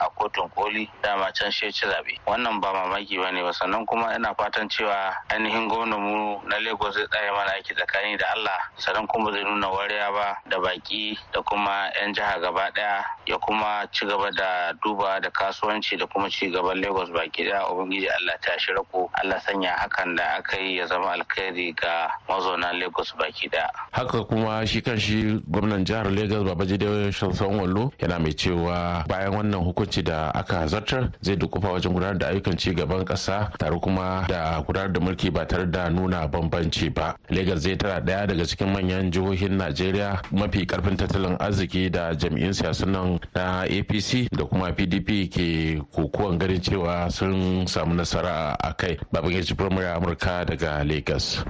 a 0.00 0.08
kotun 0.10 0.48
koli 0.54 0.90
dama 1.02 1.30
can 1.32 1.50
shi 1.50 1.70
ci 1.72 1.86
zaɓe 1.86 2.18
wannan 2.26 2.60
ba 2.60 2.72
mamaki 2.72 3.18
ba 3.18 3.30
ne 3.32 3.42
ba 3.42 3.52
sannan 3.52 3.86
kuma 3.86 4.14
ina 4.16 4.34
fatan 4.34 4.68
cewa 4.68 5.14
ainihin 5.30 5.68
gwamnan 5.68 6.00
mu 6.00 6.40
na 6.48 6.58
lagos 6.58 6.94
zai 6.94 7.06
tsaya 7.08 7.32
mana 7.32 7.52
aiki 7.54 7.74
tsakani 7.74 8.16
da 8.18 8.26
allah 8.34 8.58
sannan 8.76 9.06
kuma 9.06 9.32
zai 9.32 9.44
nuna 9.44 9.68
wariya 9.68 10.12
ba 10.12 10.36
da 10.50 10.58
baki 10.60 11.18
da 11.32 11.42
kuma 11.42 11.90
yan 12.00 12.12
jiha 12.14 12.40
gaba 12.40 12.70
ɗaya 12.74 13.04
ya 13.26 13.38
kuma 13.38 13.86
ci 13.92 14.06
gaba 14.06 14.30
da 14.30 14.72
duba 14.84 15.20
da 15.20 15.30
kasuwanci 15.30 15.96
da 15.96 16.06
kuma 16.06 16.28
ci 16.30 16.50
gaban 16.50 16.80
lagos 16.80 17.10
baki 17.10 17.44
ɗaya 17.44 17.70
ubangiji 17.70 18.08
allah 18.08 18.34
ta 18.40 18.58
shi 18.58 18.72
rako 18.72 19.10
allah 19.22 19.40
sanya 19.40 19.76
hakan 19.78 20.16
da 20.16 20.24
aka 20.38 20.56
yi 20.60 20.76
ya 20.78 20.86
zama 20.86 21.12
alkhairi 21.12 21.72
ga 21.72 22.10
mazauna 22.28 22.72
lagos 22.72 23.14
baki 23.18 23.48
ɗaya 23.48 23.70
haka 23.92 24.24
kuma 24.24 24.66
shi 24.66 24.82
kan 24.82 24.98
shi 24.98 25.40
gwamnan 25.48 25.84
jihar 25.84 26.10
lagos 26.10 26.44
babajide 26.44 27.12
shansan 27.12 27.60
wallo 27.60 27.92
yana 27.98 28.18
mai 28.18 28.34
cewa 28.34 29.04
bayan 29.08 29.32
wannan 29.34 29.60
hukunci 29.64 29.83
hukunci 29.84 30.02
da 30.02 30.30
aka 30.34 30.66
zartar 30.66 31.10
zai 31.20 31.36
dukufa 31.36 31.68
wajen 31.72 31.92
gudanar 31.92 32.18
da 32.18 32.28
ayyukan 32.28 32.56
ci 32.56 32.74
gaban 32.74 33.04
kasa 33.04 33.50
tare 33.58 33.78
kuma 33.80 34.24
da 34.28 34.62
gudanar 34.66 34.92
da 34.92 35.00
mulki 35.00 35.30
ba 35.30 35.44
tare 35.46 35.66
da 35.66 35.88
nuna 35.90 36.26
bambanci 36.28 36.90
ba. 36.90 37.14
Lagos 37.30 37.60
zai 37.60 37.76
tara 37.76 38.00
ɗaya 38.00 38.26
daga 38.26 38.44
cikin 38.46 38.72
manyan 38.72 39.10
jihohin 39.12 39.56
najeriya 39.58 40.22
mafi 40.32 40.66
ƙarfin 40.66 40.96
tattalin 40.96 41.36
arziki 41.38 41.90
da 41.90 42.14
jam'iyyun 42.14 42.52
siyasan 42.54 42.90
nan 42.92 43.20
na 43.34 43.62
apc 43.64 44.28
da 44.32 44.44
kuma 44.44 44.72
pdp 44.72 45.28
ke 45.30 45.80
kokuwan 45.92 46.38
ganin 46.38 46.60
cewa 46.60 47.10
sun 47.10 47.66
samu 47.66 47.94
nasara 47.94 48.56
a 48.60 48.72
kai. 48.74 48.96
Babban 49.12 49.42
firamare 49.42 49.92
amurka 49.94 50.44
daga 50.46 50.84
lagos 50.84 51.44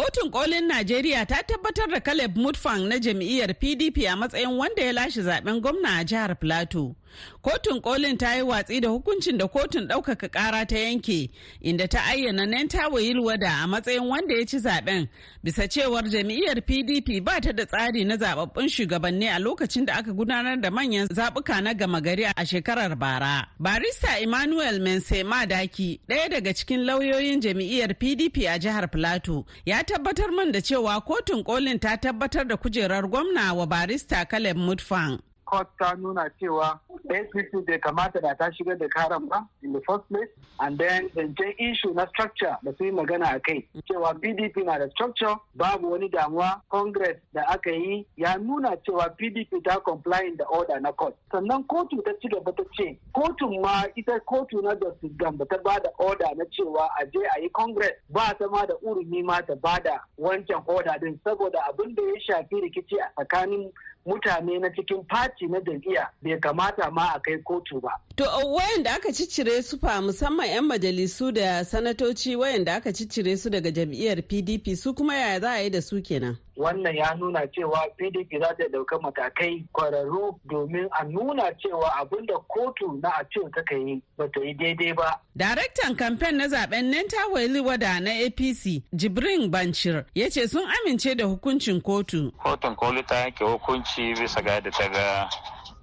Kotun 0.00 0.30
kolin 0.30 0.68
Najeriya 0.68 1.26
ta 1.26 1.42
tabbatar 1.42 1.90
da 1.90 1.98
Caleb 2.00 2.36
Mutfang 2.36 2.86
na 2.88 2.98
jam'iyyar 2.98 3.50
PDP 3.58 4.06
a 4.06 4.14
matsayin 4.16 4.56
wanda 4.56 4.82
ya 4.82 4.92
lashe 4.92 5.20
zaɓen 5.22 5.60
gwamna 5.60 5.98
a 6.00 6.04
jihar 6.04 6.38
Plateau. 6.38 6.94
Kotun 7.42 7.80
kolin 7.80 8.18
ta 8.18 8.34
yi 8.36 8.42
watsi 8.42 8.80
da 8.80 8.88
hukuncin 8.88 9.38
da 9.38 9.46
kotun 9.48 9.86
ɗaukaka 9.88 10.28
ƙara 10.30 10.66
ta 10.66 10.76
yanke 10.76 11.30
inda 11.62 11.88
ta 11.88 11.98
ayyana 12.10 12.46
Nentawa 12.46 13.00
Yilwada 13.00 13.64
a 13.64 13.66
matsayin 13.66 14.08
wanda 14.08 14.34
ya 14.34 14.44
ci 14.44 14.58
zaɓen 14.58 15.08
bisa 15.44 15.68
cewar 15.68 16.02
jam'iyyar 16.04 16.60
PDP 16.66 17.24
ba 17.24 17.40
ta 17.40 17.52
da 17.52 17.64
tsari 17.66 18.04
na 18.04 18.16
zababbun 18.16 18.68
shugabanni 18.68 19.28
a 19.28 19.38
lokacin 19.38 19.86
da 19.86 19.94
aka 19.98 20.12
gudanar 20.12 20.60
da 20.60 20.70
manyan 20.70 21.08
zaɓuka 21.08 21.62
na 21.62 21.74
gama 21.74 22.00
gari 22.00 22.24
a 22.24 22.44
shekarar 22.46 22.96
bara. 22.98 23.46
Barista 23.60 24.20
Emmanuel 24.20 24.78
Mense 24.80 25.22
Madaki 25.24 26.00
ɗaya 26.08 26.28
daga 26.30 26.52
cikin 26.54 26.84
lauyoyin 26.86 27.40
jam'iyyar 27.40 27.94
PDP 27.98 28.46
a 28.48 28.58
jihar 28.58 28.90
Plateau 28.90 29.46
ya 29.64 29.82
tabbatar 29.82 30.30
man 30.34 30.52
da 30.52 30.60
cewa 30.60 31.00
kotun 31.04 31.44
kolin 31.44 31.78
ta 31.80 31.96
tabbatar 31.96 32.46
da 32.48 32.56
kujerar 32.56 33.04
gwamna 33.08 33.54
wa 33.54 33.66
barista 33.66 34.24
Caleb 34.28 34.56
Mutfang. 34.56 35.20
Court 35.48 35.68
ta 35.78 35.94
nuna 35.94 36.30
cewa 36.40 36.78
APC 37.10 37.64
bai 37.66 37.78
kamata 37.78 38.20
da 38.20 38.34
ta 38.34 38.50
shigar 38.52 38.76
da 38.78 38.86
karan 38.94 39.28
ba 39.28 39.46
in 39.62 39.72
the 39.72 39.80
first 39.88 40.06
place. 40.08 40.28
And 40.60 40.78
then 40.78 41.08
zancen 41.16 41.54
issue 41.58 41.94
na 41.94 42.06
structure 42.08 42.56
da 42.64 42.72
su 42.76 42.84
yi 42.84 42.90
magana 42.90 43.34
a 43.36 43.40
kai 43.40 43.64
cewa 43.88 44.12
PDP 44.20 44.64
na 44.64 44.78
da 44.78 44.88
structure 44.90 45.34
babu 45.56 45.90
wani 45.92 46.08
damuwa. 46.10 46.60
Congress 46.70 47.16
da 47.32 47.42
aka 47.48 47.70
yi 47.70 48.06
ya 48.16 48.36
nuna 48.36 48.76
cewa 48.86 49.08
PDP 49.16 49.64
ta 49.64 49.78
complying 49.80 50.36
da 50.36 50.44
order 50.44 50.80
na 50.80 50.92
court. 50.92 51.14
Sannan 51.32 51.64
kotu 51.64 52.02
ta 52.04 52.12
ci 52.20 52.28
gaba 52.28 52.52
ta 52.52 52.62
ce 52.76 52.98
kotun 53.14 53.60
ma 53.62 53.84
ita 53.96 54.20
kotu 54.28 54.62
na 54.62 54.74
Justice 54.74 55.16
Gamba 55.16 55.46
ta 55.48 55.56
ba 55.64 55.78
da 55.82 55.90
order 55.98 56.28
na 56.36 56.44
cewa 56.52 56.88
a 57.00 57.06
je 57.06 57.20
a 57.36 57.40
yi 57.40 57.48
Congress. 57.54 57.96
Ba 58.10 58.34
ta 58.38 58.46
ma 58.48 58.66
da 58.66 58.74
urumi 58.84 59.24
ma 59.24 59.40
ta 59.40 59.54
ba 59.54 59.78
da 59.82 59.98
wancan 60.20 60.62
order 60.66 60.96
din 61.00 61.18
saboda 61.24 61.58
abin 61.70 61.94
da 61.94 62.02
ya 62.02 62.20
shafi 62.28 62.60
rikici 62.60 62.96
a 63.00 63.08
tsakanin 63.24 63.72
mutane 64.06 64.58
na 64.58 64.68
cikin 64.70 65.04
fati 65.08 65.46
na 65.46 65.60
jam'iyya 65.60 66.08
bai 66.22 66.38
kamata 66.40 66.90
ma 66.90 67.12
a 67.14 67.20
kai 67.20 67.38
kotu 67.44 67.80
ba. 67.80 67.90
To 68.16 68.24
wayanda 68.24 68.94
aka 68.96 69.12
ciccire 69.12 69.62
su 69.62 69.78
fa 69.78 70.00
musamman 70.00 70.46
'yan 70.48 70.64
majalisu 70.64 71.32
da 71.32 71.64
sanatoci 71.64 72.36
wayanda 72.36 72.74
aka 72.76 72.92
ciccire 72.92 73.36
su 73.36 73.50
daga 73.50 73.70
jam'iyyar 73.70 74.22
PDP 74.22 74.76
su 74.76 74.94
kuma 74.94 75.14
yaya 75.14 75.40
za 75.40 75.50
a 75.50 75.60
yi 75.62 75.70
da 75.70 75.80
su 75.82 76.02
kenan? 76.02 76.36
Wannan 76.58 76.96
ya 76.96 77.14
nuna 77.14 77.46
cewa 77.46 77.86
PDP 77.96 78.40
za 78.40 78.54
ta 78.58 78.64
ɗauka 78.72 78.98
matakai 79.02 79.64
kwararru 79.72 80.40
domin 80.44 80.88
a 80.90 81.04
nuna 81.04 81.54
cewa 81.62 81.88
abin 82.00 82.26
da 82.26 82.34
kotu 82.38 82.98
na 83.02 83.08
a 83.20 83.24
ta 83.24 83.74
yi 83.76 84.02
ba 84.18 84.26
ta 84.28 84.40
yi 84.40 84.54
daidai 84.54 84.92
ba. 84.96 85.20
Daraktan 85.36 85.94
kamfen 85.96 86.34
na 86.36 86.46
zaɓen 86.48 86.90
Nentawa 86.90 87.40
wada 87.64 88.00
na 88.00 88.10
APC 88.10 88.82
Jibrin 88.92 89.48
Banchir 89.50 90.04
ya 90.14 90.28
ce 90.30 90.48
sun 90.48 90.66
amince 90.66 91.14
da 91.14 91.24
hukuncin 91.24 91.80
kotu. 91.80 92.32
Kotun 92.42 92.74
koli 92.76 93.02
ta 93.06 93.14
yanke 93.14 93.44
hukunci 93.44 93.97
bisa 94.02 94.42
ga 94.42 94.52
yadda 94.60 94.70
ta 94.70 94.88
ga 94.88 95.28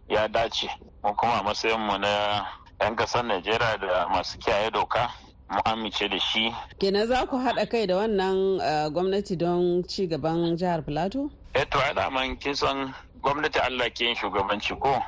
ya 0.10 0.28
dace. 0.28 0.68
Mu 1.04 1.14
kuma 1.16 1.44
matsayin 1.44 1.80
mu 1.80 1.98
na 1.98 2.46
'yan 2.82 2.96
ƙasar 2.96 3.24
Najeriya 3.26 3.78
da 3.80 4.08
masu 4.10 4.38
kiyaye 4.40 4.72
doka 4.72 5.10
mu 5.50 5.60
amince 5.66 6.08
da 6.10 6.20
shi. 6.20 6.54
Kenan 6.80 7.08
za 7.08 7.26
ku 7.26 7.36
haɗa 7.38 7.70
kai 7.70 7.86
da 7.88 7.96
wannan 7.96 8.60
gwamnati 8.94 9.38
don 9.38 9.84
ci 9.88 10.08
gaban 10.08 10.58
jihar 10.58 10.84
Filato? 10.84 11.30
eh 11.56 11.64
to 11.72 11.80
ai 11.80 11.94
daman 11.94 12.36
kin 12.38 12.56
san 12.56 12.94
gwamnati 13.22 13.60
Allah 13.64 13.90
ke 13.90 14.02
yin 14.04 14.16
shugabanci 14.16 14.76
ko 14.80 15.00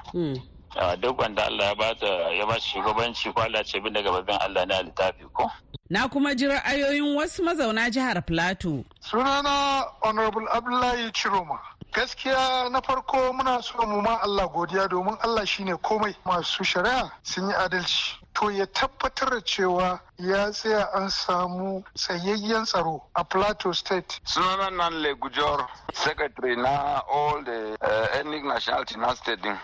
duk 1.01 1.17
wanda 1.19 1.43
Allah 1.45 1.65
ya 1.65 1.75
ba 1.75 1.91
ya 2.31 2.45
ba 2.45 2.55
shugabanci 2.55 3.33
ko 3.35 3.41
Allah 3.41 3.63
ce 3.63 3.79
bin 3.83 3.91
daga 3.93 4.11
babban 4.11 4.37
Allah 4.39 4.65
ne 4.65 4.73
a 4.75 4.83
littafi 4.83 5.27
ko 5.33 5.49
Na 5.89 6.07
kuma 6.07 6.35
ji 6.35 6.47
ra'ayoyin 6.47 7.15
wasu 7.15 7.43
mazauna 7.43 7.89
jihar 7.91 8.19
Plateau. 8.25 8.83
Sunana 8.99 9.87
Honorable 10.03 10.47
Abdullahi 10.51 11.11
Chiroma. 11.11 11.59
Gaskiya 11.97 12.69
na 12.69 12.79
farko 12.81 13.33
muna 13.33 13.59
so 13.63 13.73
mu 13.87 14.01
ma 14.03 14.19
Allah 14.21 14.47
godiya 14.47 14.87
domin 14.87 15.17
Allah 15.23 15.43
shine 15.47 15.73
komai 15.81 16.13
masu 16.25 16.63
shari'a 16.63 17.09
sun 17.23 17.49
yi 17.49 17.55
adalci. 17.55 18.13
To 18.35 18.49
ya 18.51 18.65
tabbatar 18.67 19.29
da 19.31 19.41
cewa 19.41 19.99
ya 20.19 20.51
tsaya 20.51 20.89
an 20.93 21.09
samu 21.09 21.83
tsayayyen 21.95 22.65
tsaro 22.65 23.01
a 23.15 23.23
Plateau 23.23 23.73
State. 23.73 24.19
Sunana 24.25 24.69
nan 24.69 24.93
Legujor, 25.01 25.65
Secretary 25.91 26.55
na 26.55 27.01
all 27.09 27.41
the 27.43 27.75
uh, 27.81 28.07
ethnic 28.13 28.43
nationality 28.43 28.95
na 28.99 29.15
state 29.15 29.41
din. 29.41 29.57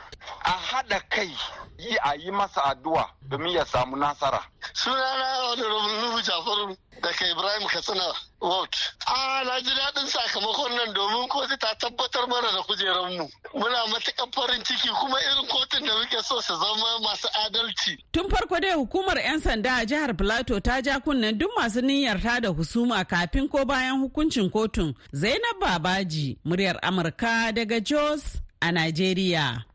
A 0.46 0.50
haɗa 0.50 1.02
kai 1.12 1.30
yi 1.78 1.98
a 2.04 2.16
yi 2.18 2.32
masa 2.32 2.62
addu'a 2.66 3.06
domin 3.30 3.52
ya 3.54 3.64
samu 3.66 3.96
nasara. 3.96 4.42
Sunana 4.74 5.54
Honorable 5.54 6.02
Nuhu 6.02 6.22
Jafaru 6.24 6.78
daga 7.04 7.26
Ibrahim 7.32 7.68
Katsina 7.68 8.08
Vote. 8.42 8.78
A 9.08 9.44
na 9.46 9.60
ji 9.62 9.70
daɗin 9.80 10.08
sakamakon 10.14 10.72
nan 10.78 10.94
domin 10.96 11.28
kotu 11.34 11.56
ta 11.64 11.70
tabbatar 11.82 12.26
mana 12.32 12.50
da 12.56 12.62
kujerarmu. 12.68 13.26
Muna 13.60 13.80
matuƙar 13.92 14.30
farin 14.36 14.64
ciki 14.68 14.90
kuma 15.00 15.18
irin 15.28 15.48
kotun 15.54 15.86
da 15.86 15.94
muke 16.00 16.24
so 16.24 16.40
su 16.42 16.54
zama 16.56 17.00
masu 17.06 17.28
adalci. 17.46 17.94
Tun 18.14 18.30
farko 18.30 18.60
dai 18.62 18.74
hukumar 18.80 19.18
'yan 19.18 19.40
sanda 19.42 19.72
a 19.82 19.86
jihar 19.86 20.14
Plateau 20.18 20.60
ta 20.60 20.82
ja 20.86 21.00
kunnen 21.00 21.38
duk 21.38 21.52
masu 21.58 21.82
niyyar 21.82 22.22
ta 22.22 22.40
da 22.40 22.50
husuma 22.50 23.06
kafin 23.06 23.48
ko 23.50 23.66
bayan 23.66 24.00
hukuncin 24.02 24.50
kotun. 24.52 24.96
Zainab 25.14 25.60
Babaji, 25.62 26.38
muryar 26.46 26.78
Amurka 26.82 27.52
daga 27.56 27.80
Jos 27.84 28.24
a 28.62 28.68
Najeriya. 28.72 29.73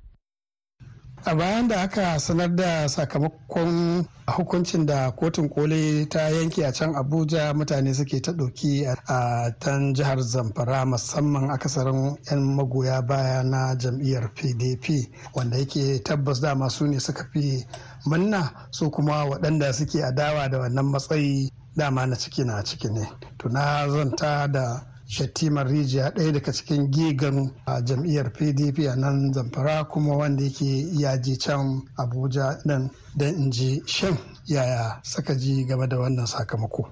A 1.24 1.34
bayan 1.34 1.68
da 1.68 1.82
aka 1.82 2.18
sanar 2.20 2.56
da 2.56 2.88
sakamakon 2.88 4.04
hukuncin 4.26 4.86
da 4.86 5.10
kotun 5.10 5.48
koli 5.48 6.06
ta 6.08 6.20
yanke 6.30 6.64
a 6.66 6.72
can 6.72 6.94
abuja 6.94 7.52
mutane 7.54 7.94
suke 7.94 8.20
ta 8.22 8.32
ɗauki 8.32 8.86
a 9.08 9.50
tan 9.60 9.94
jihar 9.94 10.18
zamfara 10.22 10.84
musamman 10.86 11.50
akasarin 11.50 12.16
'yan 12.30 12.40
magoya 12.56 13.02
baya 13.02 13.42
na 13.42 13.74
jam'iyyar 13.76 14.30
pdp 14.34 15.08
wanda 15.34 15.58
yake 15.58 15.98
tabbas 16.04 16.40
dama 16.40 16.70
su 16.70 16.86
ne 16.86 16.98
suka 17.00 17.24
fi 17.32 17.66
manna 18.06 18.50
su 18.70 18.90
kuma 18.90 19.24
waɗanda 19.24 19.72
suke 19.72 20.04
adawa 20.04 20.48
da 20.50 20.58
wannan 20.58 20.86
matsayi 20.86 21.50
dama 21.76 22.06
na 22.06 22.16
ciki 22.16 22.44
na 22.44 22.62
ciki 22.64 22.88
ne. 22.90 23.06
Tuna 23.38 23.88
zanta 23.88 24.46
da 24.52 24.82
shattimar 25.08 25.66
rijiya 25.66 26.10
ɗaya 26.14 26.32
daga 26.32 26.52
cikin 26.52 26.90
gigan 26.90 27.50
a 27.66 27.80
jam'iyyar 27.80 28.30
pdp 28.32 28.88
a 28.92 28.96
nan 28.96 29.32
zamfara 29.32 29.84
kuma 29.88 30.16
wanda 30.16 30.42
yake 30.44 30.84
yaji 31.00 31.36
can 31.38 31.80
abuja 31.96 32.60
nan 32.66 32.90
don 33.16 33.28
in 33.34 33.50
ji 33.50 33.80
shan 33.86 34.18
yaya 34.46 35.00
suka 35.02 35.34
ji 35.34 35.64
game 35.64 35.88
da 35.88 35.96
wannan 35.96 36.26
sakamako. 36.26 36.84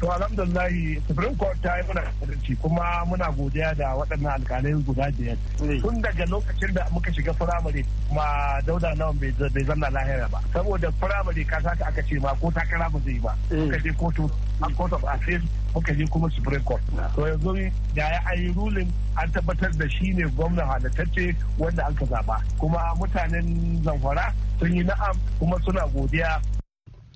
To 0.00 0.06
alhamdulillahi 0.10 1.00
supreme 1.06 1.36
court 1.36 1.60
ta 1.62 1.76
yi 1.76 1.82
mana 1.86 2.00
adalci 2.22 2.56
kuma 2.62 3.04
muna 3.06 3.28
godiya 3.36 3.76
da 3.76 3.92
waɗannan 3.94 4.40
alkalai 4.40 4.72
guda 4.84 5.10
biyar. 5.12 5.36
Tun 5.80 6.00
daga 6.02 6.24
lokacin 6.26 6.72
da 6.74 6.88
muka 6.92 7.12
shiga 7.12 7.32
firamare 7.34 7.84
ma 8.12 8.58
dauda 8.66 8.94
nawan 8.96 9.18
bai 9.20 9.64
zanna 9.64 9.90
lahira 9.92 10.28
ba. 10.32 10.40
Saboda 10.52 10.90
firamare 11.00 11.44
ka 11.46 11.60
saka 11.60 11.84
aka 11.92 12.02
ce 12.02 12.18
ma 12.20 12.34
ko 12.40 12.50
takara 12.50 12.88
ba 12.90 12.98
zai 13.04 13.20
ba. 13.20 13.36
Muka 13.52 13.78
je 13.78 13.92
kotu 13.92 14.30
a 14.62 14.68
court 14.74 14.92
of 14.92 15.04
appeal 15.04 15.40
muka 15.74 15.92
je 15.94 16.06
kuma 16.06 16.30
supreme 16.30 16.62
court. 16.64 16.82
To 17.14 17.22
yanzu 17.26 17.70
da 17.94 18.02
ya 18.02 18.20
ayi 18.26 18.52
ruling 18.54 18.92
an 19.16 19.30
tabbatar 19.32 19.72
da 19.78 19.88
shi 19.88 20.12
ne 20.12 20.24
gwamnan 20.36 20.66
halittacce 20.66 21.34
wanda 21.58 21.86
aka 21.86 22.04
zaba 22.06 22.42
kuma 22.58 22.78
mutanen 22.98 23.82
zamfara 23.84 24.32
sun 24.58 24.72
yi 24.76 24.82
na'am 24.84 25.16
kuma 25.38 25.56
suna 25.64 25.86
godiya. 25.88 26.40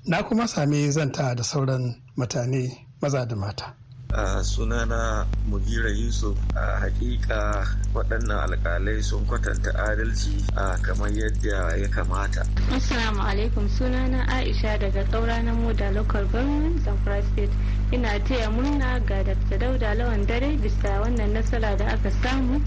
Na 0.06 0.22
kuma 0.22 0.48
sami 0.48 0.90
zanta 0.90 1.34
da 1.36 1.42
sauran 1.42 1.94
mutane 2.16 2.86
maza 3.02 3.26
da 3.26 3.36
mata. 3.36 3.74
A 4.10 4.40
sunana 4.42 5.26
mugira 5.50 5.90
yusuf 5.90 6.34
a 6.56 6.80
hakika 6.80 7.60
waɗannan 7.94 8.40
alkalai 8.48 9.02
sun 9.02 9.20
kwatanta 9.26 9.68
adalci 9.84 10.32
a 10.56 10.78
kamar 10.82 11.10
yadda 11.12 11.76
ya 11.76 11.88
kamata. 11.88 12.40
Assalamu 12.72 13.20
alaikum 13.20 13.68
sunana 13.68 14.24
aisha 14.28 14.78
daga 14.78 15.04
ƙaura 15.12 15.42
na 15.44 15.52
moda 15.52 15.92
local 15.92 16.24
government 16.32 16.80
zamfara 16.84 17.22
state. 17.32 17.50
Ina 17.92 18.18
taya 18.20 18.50
murna 18.50 19.00
ga 19.06 19.22
dr. 19.24 19.58
Dauda 19.58 19.94
lawan 19.94 20.26
dare 20.26 20.56
bisa 20.60 21.00
wannan 21.00 21.32
nasara 21.32 21.76
da 21.76 21.86
aka 21.96 22.10
samu. 22.10 22.60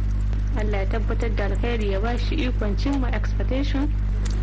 Allah 0.58 0.78
ya 0.84 0.86
tabbatar 0.98 1.30
da 1.36 1.46
alkhairi 1.46 1.92
ya 1.92 2.00
ba 2.02 2.18
shi 2.18 2.36
ikon 2.50 2.76
cimma 2.78 3.08
expectation. 3.14 3.86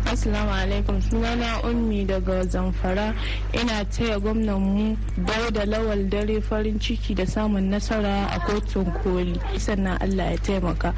Assalamu 0.07 0.49
alaikum. 0.55 1.01
Sunana 1.03 1.61
ummi 1.67 2.05
daga 2.07 2.45
zamfara. 2.47 3.13
Ina 3.53 3.85
taya 3.91 4.19
gwamnan 4.19 4.59
mu 4.61 4.95
da 5.51 5.65
lawal 5.67 6.09
dare 6.09 6.41
farin 6.41 6.79
ciki 6.79 7.13
da 7.15 7.25
samun 7.25 7.69
nasara 7.69 8.25
a 8.31 8.39
kotun 8.39 8.87
koli. 9.03 9.35
Sannan 9.59 9.99
Allah 10.01 10.31
ya 10.31 10.37
taimaka. 10.37 10.93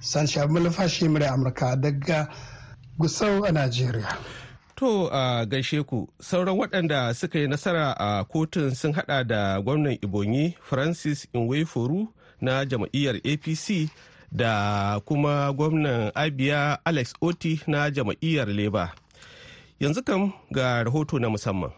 San 0.00 0.26
shabi 0.26 0.54
malafashi 0.54 1.08
murai 1.10 1.28
Amurka 1.28 1.76
daga 1.76 2.28
Gusau 2.98 3.44
a 3.44 3.50
Najeriya. 3.52 4.08
To 4.80 5.10
a 5.12 5.44
gaishe 5.46 5.82
ku. 5.84 6.08
Sauran 6.20 6.56
waɗanda 6.56 7.14
suka 7.14 7.38
yi 7.38 7.46
nasara 7.48 7.92
a 7.98 8.24
kotun 8.24 8.74
sun 8.74 8.92
hada 8.94 9.24
da 9.24 9.60
gwamnan 9.60 9.98
Ibonyi 10.00 10.54
Francis 10.62 11.28
Inweforu 11.34 12.08
na 12.40 12.64
jam'iyyar 12.64 13.16
APC 13.20 13.90
da 14.32 14.98
kuma 15.04 15.52
gwamnan 15.52 16.12
abia 16.14 16.78
alex 16.84 17.12
oti 17.20 17.60
na 17.66 17.90
jam'iyyar 17.90 18.48
labour. 18.48 18.88
Yanzu 19.80 20.02
kam 20.02 20.32
ga 20.50 20.82
rahoto 20.84 21.18
na 21.20 21.28
musamman. 21.28 21.70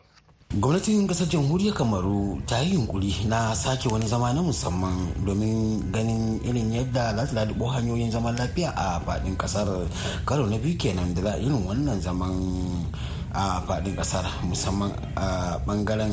Gwamnatin 0.52 1.08
ƙasar 1.08 1.32
jamhuriyar 1.32 1.72
kamaru 1.72 2.36
ta 2.44 2.60
yi 2.60 2.76
yunkuri 2.76 3.24
na 3.24 3.54
sake 3.56 3.88
wani 3.88 4.04
zama 4.04 4.36
na 4.36 4.42
musamman 4.44 5.08
domin 5.24 5.80
ganin 5.88 6.36
irin 6.44 6.68
yadda 6.68 7.16
za 7.16 7.24
ta 7.24 7.32
lalubo 7.40 7.72
hanyoyin 7.72 8.12
zaman 8.12 8.36
lafiya 8.36 8.68
a 8.76 9.00
faɗin 9.00 9.32
ƙasar 9.40 9.64
karo 10.28 10.44
na 10.44 10.58
biyu 10.60 10.76
kenan 10.76 11.14
da 11.16 11.22
za 11.24 11.32
irin 11.40 11.64
wannan 11.64 11.96
zaman 12.04 12.36
a 13.32 13.64
faɗin 13.64 13.96
ƙasar 13.96 14.28
musamman 14.44 14.92
a 15.16 15.56
ɓangaren 15.64 16.12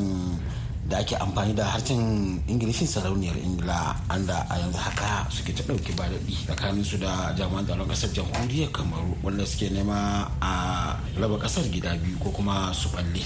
da 0.88 0.98
ake 1.04 1.20
amfani 1.20 1.52
da 1.54 1.66
harshen 1.68 2.40
ingilishin 2.48 2.88
sarauniyar 2.88 3.36
ingila 3.44 3.92
anda 4.08 4.48
a 4.50 4.56
yanzu 4.56 4.80
haka 4.80 5.28
suke 5.30 5.52
ta 5.52 5.64
ɗauki 5.68 5.92
ba 6.00 6.08
daɗi 6.08 6.48
tsakanin 6.48 6.84
su 6.88 6.96
da 6.98 7.36
jami'an 7.36 7.66
tsaron 7.68 7.88
ƙasar 7.92 8.10
jamhuriyar 8.16 8.72
kamaru 8.72 9.12
wanda 9.22 9.44
suke 9.46 9.68
nema 9.68 10.32
a 10.40 10.96
raba 11.20 11.36
ƙasar 11.44 11.68
gida 11.68 11.92
biyu 12.00 12.16
ko 12.24 12.32
kuma 12.32 12.72
su 12.74 12.88
balle 12.96 13.20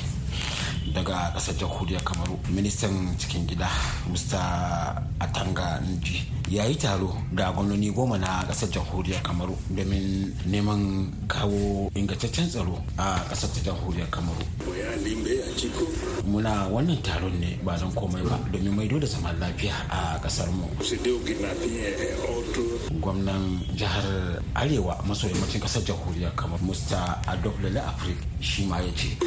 daga 0.93 1.31
ƙasar 1.33 1.55
jamhuriyar 1.55 2.03
kamaru. 2.03 2.35
Ministan 2.49 3.15
cikin 3.17 3.47
gida 3.47 3.69
mr 4.11 4.39
atanga 5.19 5.79
nji 5.79 6.27
ya 6.49 6.65
yi 6.65 6.75
taro 6.75 7.15
da 7.33 7.51
gwamnoni 7.51 7.91
goma 7.91 8.17
na 8.17 8.43
ƙasar 8.47 8.69
jamhuriyar 8.69 9.21
kamaru 9.23 9.55
domin 9.69 10.33
neman 10.45 11.11
kawo 11.27 11.89
ingantaccen 11.95 12.49
tsaro 12.49 12.77
a 12.97 13.23
ƙasar 13.29 13.49
ta 13.53 13.59
jamhuriyar 13.71 14.09
kamaru. 14.09 14.43
Muna 16.25 16.67
wannan 16.71 16.97
taron 17.03 17.33
ne 17.39 17.59
ba 17.65 17.75
don 17.77 17.91
komai 17.91 18.23
ba 18.23 18.39
domin 18.51 18.71
maido 18.75 18.99
da 18.99 19.07
zaman 19.07 19.35
lafiya 19.39 19.73
a 19.89 20.19
ƙasar 20.23 20.47
mu. 20.51 20.65
Gwamnan 23.01 23.59
jihar 23.75 24.39
arewa 24.55 24.97
maso 25.07 25.27
yammacin 25.27 25.61
ƙasar 25.61 25.83
jamhuriyar 25.83 26.35
kamar 26.35 26.59
musta 26.61 27.19
adolf 27.27 27.59
lele 27.61 27.79
afrik 27.79 28.17
shi 28.39 28.65
ma 28.65 28.77
ya 28.79 28.91
ce. 28.95 29.17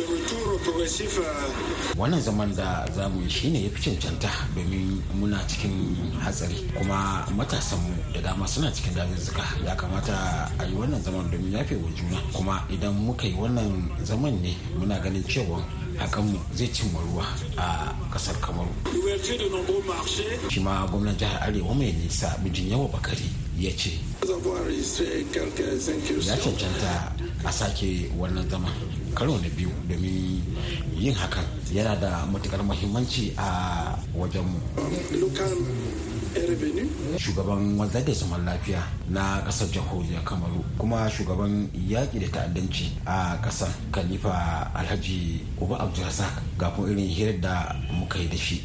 Wannan 1.96 2.20
zaman 2.20 2.54
da 2.56 2.86
za 2.94 3.08
mu 3.08 3.20
yi 3.22 3.28
shine 3.30 3.62
ya 3.64 3.70
fi 3.70 3.90
cancanta 3.90 4.30
domin 4.54 5.00
muna 5.14 5.38
cikin 5.48 5.72
hatsari 6.20 6.56
kuma 6.74 7.26
matasanmu 7.36 7.94
da 8.14 8.20
dama 8.20 8.46
suna 8.48 8.70
cikin 8.72 8.94
dazuzzuka. 8.94 9.44
Ya 9.64 9.74
kamata 9.76 10.48
a 10.58 10.64
yi 10.64 10.74
wannan 10.74 11.02
zaman 11.02 11.30
domin 11.30 11.52
yafe 11.52 11.76
wa 11.76 11.90
juna 11.94 12.18
kuma 12.32 12.64
idan 12.70 12.94
muka 12.94 13.26
yi 13.26 13.34
wannan 13.34 13.90
zaman 14.04 14.32
ne 14.42 14.56
muna 14.78 14.98
ganin 15.00 15.22
cewa 15.24 15.60
hakanmu 15.98 16.38
zai 16.54 16.68
cimma 16.68 17.00
ruwa 17.00 17.24
a 17.56 17.92
ƙasar 18.12 18.34
kamaru. 18.40 18.68
Shi 20.50 20.60
ma 20.60 20.86
gwamnan 20.86 21.16
jihar 21.16 21.42
arewa 21.42 21.74
mai 21.74 21.92
nisa 21.92 22.36
bijin 22.44 22.70
yawa 22.70 22.88
bakari 22.88 23.24
ya 23.58 23.70
ce 23.76 23.90
ya 26.26 26.36
cancanta 26.36 27.12
a 27.44 27.52
sake 27.52 28.10
wannan 28.18 28.48
zaman 28.50 28.72
karo 29.14 29.36
na 29.38 29.48
biyu 29.56 29.70
domin 29.88 30.42
yin 30.96 31.14
hakan. 31.14 31.44
Yana 31.72 31.96
da 32.00 32.26
matuƙar 32.26 32.62
muhimmanci 32.62 33.32
a 33.38 33.96
wajenmu. 34.14 34.60
Shugaban 37.18 37.78
wanzar 37.78 38.04
da 38.04 38.12
zaman 38.12 38.44
lafiya 38.44 38.82
na 39.10 39.40
ƙasar 39.44 39.68
jamhuriyar 39.72 40.24
kamaru 40.24 40.64
kuma 40.78 41.10
shugaban 41.10 41.68
yaƙi 41.88 42.18
da 42.20 42.28
ta'addanci 42.28 42.92
a 43.06 43.38
ƙasar 43.42 43.68
khalifa 43.92 44.70
alhaji 44.74 45.40
uba 45.60 45.76
abdulrazak 45.80 46.42
ga 46.58 46.70
kuma 46.70 46.88
irin 46.90 47.08
hirar 47.08 47.40
da 47.40 47.76
muka 47.92 48.18
yi 48.18 48.28
da 48.28 48.36
shi. 48.36 48.62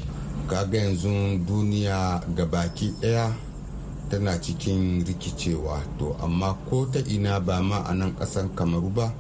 Kaga 0.48 0.78
yanzu 0.78 1.40
duniya 1.48 2.22
ga 2.36 2.46
baki 2.46 2.92
ɗaya 3.02 3.32
tana 4.10 4.36
cikin 4.42 5.06
rikicewa 5.06 5.80
to 5.98 6.16
amma 6.22 6.54
ko 6.70 6.86
ta 6.92 7.00
ina 7.08 7.40
ba 7.40 7.62
ma 7.62 7.84
a 7.88 7.94
nan 7.94 8.12
ƙasan 8.20 8.50
kamaru 8.56 8.90
ba 8.94 9.14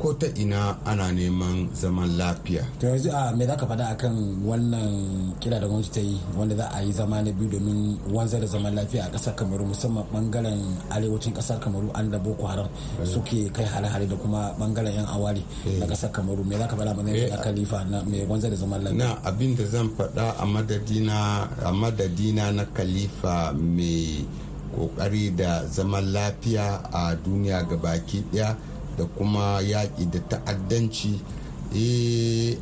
ko 0.00 0.16
ta 0.16 0.26
ina 0.40 0.80
ana 0.88 1.12
neman 1.12 1.68
zaman 1.76 2.16
lafiya. 2.16 2.64
to 2.80 2.88
yanzu 2.88 3.12
a 3.12 3.36
me 3.36 3.44
za 3.44 3.52
ka 3.56 3.66
faɗa 3.68 3.92
akan 3.92 4.40
wannan 4.48 5.36
kira 5.36 5.60
da 5.60 5.68
gwamnati 5.68 5.92
ta 5.92 6.00
yi 6.00 6.16
wanda 6.32 6.56
za 6.56 6.66
a 6.72 6.80
yi 6.80 6.92
zama 6.92 7.20
na 7.20 7.28
biyu 7.32 7.50
domin 7.52 8.00
wanzar 8.08 8.40
da 8.40 8.46
zaman 8.48 8.72
lafiya 8.74 9.04
a 9.06 9.10
ƙasar 9.12 9.34
kamaru 9.36 9.64
musamman 9.68 10.04
ɓangaren 10.12 10.56
arewacin 10.88 11.32
ƙasar 11.36 11.60
kamaru 11.60 11.90
an 11.94 12.08
da 12.10 12.18
boko 12.18 12.46
haram 12.48 12.68
suke 13.04 13.52
kai 13.52 13.64
hare-hare 13.68 14.08
da 14.08 14.16
kuma 14.16 14.56
ɓangaren 14.58 14.94
yan 14.96 15.06
awari 15.06 15.44
na 15.78 15.84
ƙasar 15.86 16.08
kamaru 16.10 16.44
me 16.48 16.56
za 16.56 16.66
ka 16.66 16.76
faɗa 16.76 16.96
mana 16.96 17.12
da 17.28 17.36
kalifa 17.36 17.84
na 17.84 18.00
me 18.02 18.24
wanzar 18.24 18.48
da 18.50 18.56
zaman 18.56 18.80
lafiya. 18.82 18.96
na 19.04 19.20
abin 19.28 19.52
da 19.56 19.64
zan 19.68 19.90
faɗa 19.92 20.34
a 20.40 20.44
madadina 20.48 21.44
a 21.60 21.70
madadina 21.76 22.52
na 22.56 22.64
kalifa 22.72 23.52
mai 23.52 24.24
ƙoƙari 24.70 25.36
da 25.36 25.66
zaman 25.68 26.12
lafiya 26.12 26.80
a 26.92 27.12
duniya 27.16 27.68
gabaki 27.68 28.24
ɗaya 28.32 28.56
da 28.96 29.04
kuma 29.04 29.60
yaƙi 29.62 30.10
da 30.10 30.18
ta'addanci. 30.28 31.20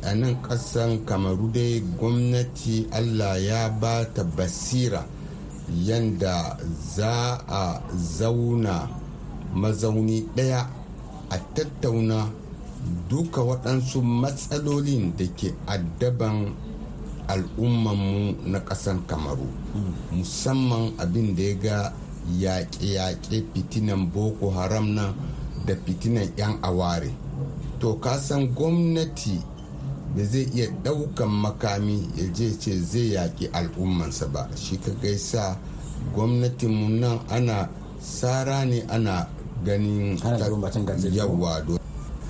A 0.03 0.13
nan 0.15 0.41
ƙasan 0.41 1.05
kamaru 1.05 1.51
dai 1.51 1.81
gwamnati 1.97 2.87
allah 2.91 3.37
ya 3.41 3.69
ba 3.69 4.05
ta 4.13 4.23
basira 4.23 5.05
yanda 5.85 6.57
za 6.95 7.41
a 7.47 7.81
zauna 7.97 8.87
mazauni 9.53 10.29
ɗaya 10.35 10.69
a 11.29 11.37
tattauna 11.55 12.29
duka 13.09 13.41
waɗansu 13.41 14.01
matsalolin 14.01 15.13
da 15.17 15.25
ke 15.35 15.53
addaban 15.67 16.53
al'ummanmu 17.27 18.35
na 18.45 18.59
ƙasan 18.59 19.05
kamaru. 19.07 19.47
Musamman 20.11 20.93
abin 20.97 21.35
da 21.35 21.41
ya 21.43 21.55
ga 21.55 21.93
yaƙe-yaƙe 22.39 23.43
fitinan 23.53 24.11
boko 24.11 24.49
haram 24.51 24.93
nan 24.95 25.13
da 25.69 25.75
fitinan 25.85 26.25
'yan 26.37 26.57
aware. 26.65 27.13
To 27.79 27.93
kasan 28.01 28.49
gwamnati 28.57 29.37
da 30.17 30.23
zai 30.25 30.49
iya 30.53 30.67
ɗaukan 30.83 31.29
makami 31.29 32.09
ya 32.17 32.25
je 32.33 32.57
ce 32.59 32.73
zai 32.81 33.13
yaƙi 33.13 33.49
al'ummansa 33.53 34.25
ba. 34.33 34.49
Shi 34.57 34.77
ka 34.81 34.91
gaisa 35.01 35.57
gwamnatinmu 36.13 36.89
nan 36.99 37.19
ana 37.29 37.69
tsara 38.01 38.65
ne 38.65 38.81
ana 38.89 39.27
ganin 39.63 40.17
yawa 41.13 41.61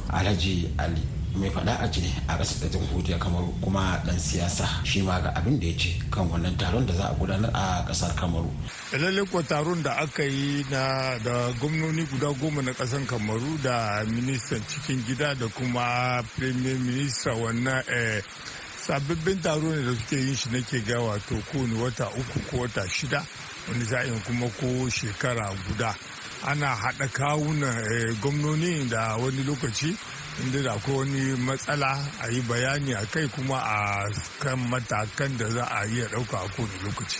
alhaji 0.10 0.70
ali 0.78 1.19
mai 1.36 1.50
faɗa 1.50 1.74
a 1.80 1.88
jini 1.88 2.12
a 2.28 2.38
ƙasar 2.38 2.60
da 2.62 2.68
jamhuriya 2.80 3.18
kamar 3.20 3.44
kuma 3.62 4.02
ɗan 4.06 4.20
siyasa. 4.20 4.66
Shi 4.84 5.02
ma 5.02 5.20
ga 5.22 5.30
abin 5.36 5.60
da 5.60 5.68
ya 5.68 5.74
ce 5.78 6.00
kan 6.12 6.28
wannan 6.30 6.58
taron 6.58 6.86
da 6.86 6.94
za 6.94 7.04
a 7.10 7.14
gudanar 7.14 7.52
a 7.54 7.86
ƙasar 7.88 8.16
kamaru. 8.16 8.50
Lalle 8.94 9.26
ko 9.30 9.42
taron 9.44 9.84
da 9.84 9.92
aka 10.02 10.24
yi 10.24 10.66
na 10.72 11.18
da 11.20 11.52
gwamnoni 11.60 12.06
guda 12.10 12.34
goma 12.34 12.62
na 12.64 12.72
ƙasar 12.74 13.06
kamaru 13.06 13.62
da 13.62 14.04
ministan 14.06 14.62
cikin 14.68 15.04
gida 15.06 15.36
da 15.36 15.48
kuma 15.48 16.24
premier 16.36 16.78
minister 16.80 17.32
wannan 17.32 17.84
sababbin 18.82 19.42
taro 19.42 19.62
ne 19.70 19.84
da 19.86 19.94
suke 19.94 20.18
yin 20.18 20.36
shi 20.36 20.50
nake 20.50 20.84
ga 20.86 20.98
wato 21.00 21.36
kowane 21.52 21.78
wata 21.84 22.08
uku 22.18 22.40
ko 22.50 22.58
wata 22.66 22.82
shida 22.90 23.24
wani 23.70 23.86
sa'in 23.86 24.20
kuma 24.26 24.50
ko 24.60 24.90
shekara 24.90 25.54
guda. 25.68 25.96
Ana 26.48 26.68
haɗa 26.76 27.08
kawunan 27.12 27.76
gwamnoni 28.22 28.90
da 28.90 29.16
wani 29.18 29.44
lokaci 29.44 29.96
inda 30.44 30.62
da 30.64 30.74
akwai 30.74 30.98
wani 30.98 31.36
matsala 31.38 32.00
a 32.22 32.28
yi 32.32 32.42
bayani 32.42 32.94
a 32.94 33.06
kai 33.06 33.28
kuma 33.28 33.56
a 33.58 34.10
kan 34.40 34.58
matakan 34.70 35.38
da 35.38 35.50
za 35.50 35.64
a 35.66 35.86
iya 35.86 36.08
ɗauka 36.08 36.38
a 36.38 36.48
kowane 36.50 36.78
lokaci. 36.84 37.20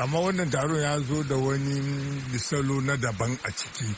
Amma 0.00 0.18
wannan 0.20 0.50
taron 0.50 0.80
ya 0.80 0.98
zo 1.00 1.22
da 1.22 1.36
wani 1.36 2.38
salo 2.38 2.80
na 2.80 2.96
daban 2.96 3.38
a 3.44 3.50
ciki 3.50 3.94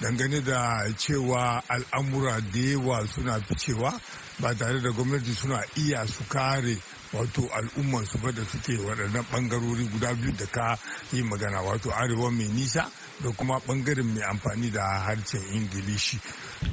dangane 0.00 0.40
da 0.44 0.84
cewa 0.96 1.62
al'amura 1.68 2.40
da 2.52 2.58
yawa 2.60 3.06
suna 3.06 3.40
ficewa 3.40 4.00
ba 4.40 4.54
tare 4.54 4.80
da 4.80 4.90
gwamnati 4.90 5.32
suna 5.34 5.62
iya 5.76 6.06
su 6.06 6.24
kare 6.28 6.76
wato 7.12 7.48
al'umman 7.52 8.04
su 8.06 8.18
ba 8.18 8.30
da 8.32 8.44
suke 8.44 8.76
waɗannan 8.78 9.24
ɓangarori 9.32 9.84
guda 9.90 10.14
biyu 10.14 10.32
da 10.36 10.46
ka 10.46 10.78
yi 11.12 11.22
magana 11.22 11.60
wato 11.62 11.90
arewa 11.90 12.30
mai 12.30 12.48
nisa 12.48 12.90
da 13.20 13.30
kuma 13.32 13.58
ɓangaren 13.66 14.04
mai 14.14 14.22
amfani 14.22 14.70
da 14.70 14.82
harshen 15.06 15.42
ingilishi. 15.54 16.20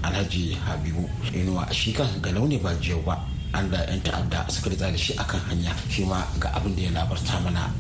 Alhaji 0.04 0.54
habibu 0.66 1.10
inuwa 1.34 1.68
shi 1.74 1.94
kan 1.94 2.08
ga 2.22 2.32
launi 2.32 2.58
ba 2.58 2.74
jiyau 2.82 3.02
ba 3.06 3.16
an 3.54 3.70
da 3.72 3.78
'yan 3.88 4.02
ta'adda 4.04 4.50
suka 4.50 4.70
da 4.76 4.98
shi 4.98 5.14
akan 5.18 5.40
hanya 5.50 5.74
shi 5.90 6.06
ma 6.06 6.20
ga 6.40 6.50
abin 6.56 6.76
da 6.76 6.82
ya 6.82 6.92
labarta 6.92 7.40
mana. 7.44 7.72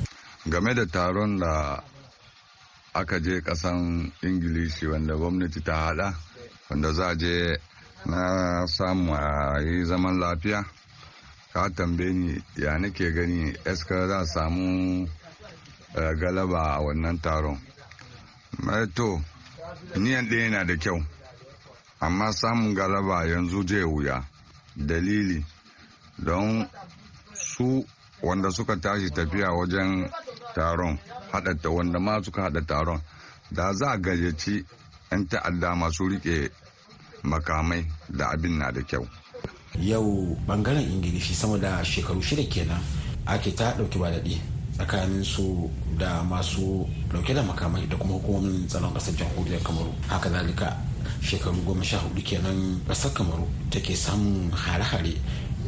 Game 0.49 0.73
da 0.73 0.85
taron 0.85 1.39
da 1.39 1.81
aka 2.93 3.19
je 3.19 3.41
kasan 3.41 4.11
ingilishi 4.23 4.87
wanda 4.87 5.15
gwamnati 5.15 5.61
ta 5.63 5.75
hada 5.75 6.13
wanda 6.69 6.93
za 6.93 7.15
je 7.15 7.57
na 8.05 8.65
samu 8.67 9.13
a 9.13 9.59
yi 9.61 9.83
zaman 9.85 10.19
lafiya 10.19 10.63
ka 11.53 11.69
tambaye 11.75 12.13
ni 12.13 12.43
ya 12.55 12.77
nake 12.79 13.11
gani 13.11 13.53
eska 13.65 14.07
za 14.07 14.25
samu 14.25 15.07
galaba 16.19 16.61
a 16.77 16.79
wannan 16.81 17.17
taron? 17.21 17.59
To 18.95 19.21
niyan 19.99 20.29
ɗaya 20.29 20.43
yana 20.43 20.63
da 20.65 20.75
kyau. 20.77 21.03
Amma 21.99 22.31
samun 22.33 22.73
galaba 22.75 23.25
yanzu 23.25 23.63
zai 23.67 23.83
wuya. 23.83 24.23
Dalili 24.75 25.45
don 26.17 26.67
su 27.33 27.85
wanda 28.21 28.51
suka 28.51 28.75
tashi 28.77 29.09
tafiya 29.09 29.51
wajen 29.51 30.09
taron 30.55 30.97
haɗata 31.31 31.69
wanda 31.69 31.99
ma 31.99 32.21
suka 32.23 32.41
haɗa 32.41 32.61
taron 32.67 33.01
da 33.51 33.73
za 33.73 33.87
a 33.91 33.97
gayyaci 33.97 34.65
'yan 35.11 35.27
ta'adda 35.27 35.75
masu 35.75 36.03
riƙe 36.09 36.49
makamai 37.23 37.85
da 38.09 38.29
abin 38.31 38.57
na 38.57 38.71
da 38.71 38.81
kyau. 38.81 39.07
Yau 39.79 40.37
ɓangaren 40.47 40.83
ingilishi 40.91 41.33
sama 41.33 41.57
da 41.57 41.83
shekaru 41.83 42.21
shida 42.21 42.43
kenan 42.49 42.81
ake 43.25 43.51
ta 43.55 43.73
ɗauki 43.77 43.99
ba 43.99 44.09
daɗi 44.11 44.41
tsakanin 44.75 45.23
su 45.23 45.69
da 45.97 46.23
masu 46.23 46.87
ɗauke 47.11 47.33
da 47.33 47.43
makamai 47.43 47.87
da 47.89 47.95
kuma 47.97 48.13
hukumomin 48.13 48.67
tsaron 48.67 48.93
ƙasar 48.93 49.13
jamhuriyar 49.15 49.61
kamaru. 49.63 49.91
Haka 50.07 50.29
zalika 50.29 50.77
shekaru 51.21 51.61
goma 51.65 51.83
sha 51.83 51.97
huɗu 51.97 52.21
kenan 52.23 52.81
ƙasar 52.87 53.11
kamaru 53.13 53.47
take 53.69 53.95
samun 53.95 54.51
hare-hare 54.51 55.13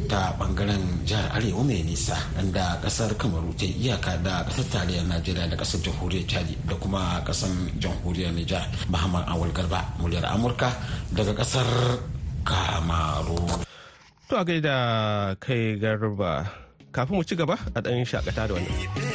ta 0.08 0.32
ɓangaren 0.38 1.04
jihar 1.04 1.26
arewa 1.34 1.64
mai 1.64 1.82
nisa 1.82 2.16
inda 2.40 2.78
ƙasar 2.82 3.10
kamaru 3.18 3.50
ta 3.58 3.66
iyaka 3.66 4.16
da 4.22 4.44
ƙasar 4.46 4.64
tarayyar 4.70 5.06
najeriya 5.06 5.48
da 5.50 5.56
ƙasar 5.56 5.80
jamhuriyar 5.82 6.26
chadi 6.26 6.54
da 6.68 6.74
kuma 6.76 7.20
ƙasar 7.26 7.50
jamhuriyar 7.78 8.32
nijar 8.32 8.62
muhammad 8.88 9.24
awal 9.28 9.50
garba 9.52 9.84
muryar 9.98 10.24
amurka 10.30 10.70
daga 11.12 11.34
ƙasar 11.34 11.66
kamaru. 12.44 13.64
To 14.28 14.36
a 14.36 14.44
gaida 14.44 14.76
kai 15.40 15.76
garba 15.80 16.46
kafin 16.92 17.16
mu 17.16 17.24
ci 17.24 17.34
gaba 17.36 17.56
a 17.74 17.80
ɗan 17.82 18.04
shakata 18.04 18.46
da 18.48 18.54
wannan. 18.54 19.07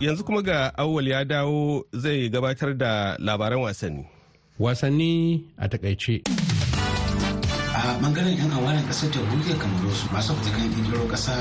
Yanzu 0.00 0.24
kuma 0.24 0.42
ga 0.42 0.72
awwal 0.78 1.08
ya 1.08 1.24
dawo 1.24 1.84
zai 1.92 2.28
gabatar 2.28 2.74
da 2.76 3.16
labaran 3.18 3.60
wasanni. 3.60 4.04
Wasanni 4.58 5.44
a 5.58 5.68
taƙaice. 5.68 6.22
A 7.86 7.98
ɓangaren 8.02 8.34
yan 8.38 8.50
awarin 8.50 8.82
ƙasar 8.88 9.10
jamhuriyar 9.14 9.58
kamaru 9.62 9.90
su 9.94 10.06
masu 10.12 10.34
fitakan 10.34 10.66
ƙirƙiro 10.74 11.06
ƙasa 11.08 11.34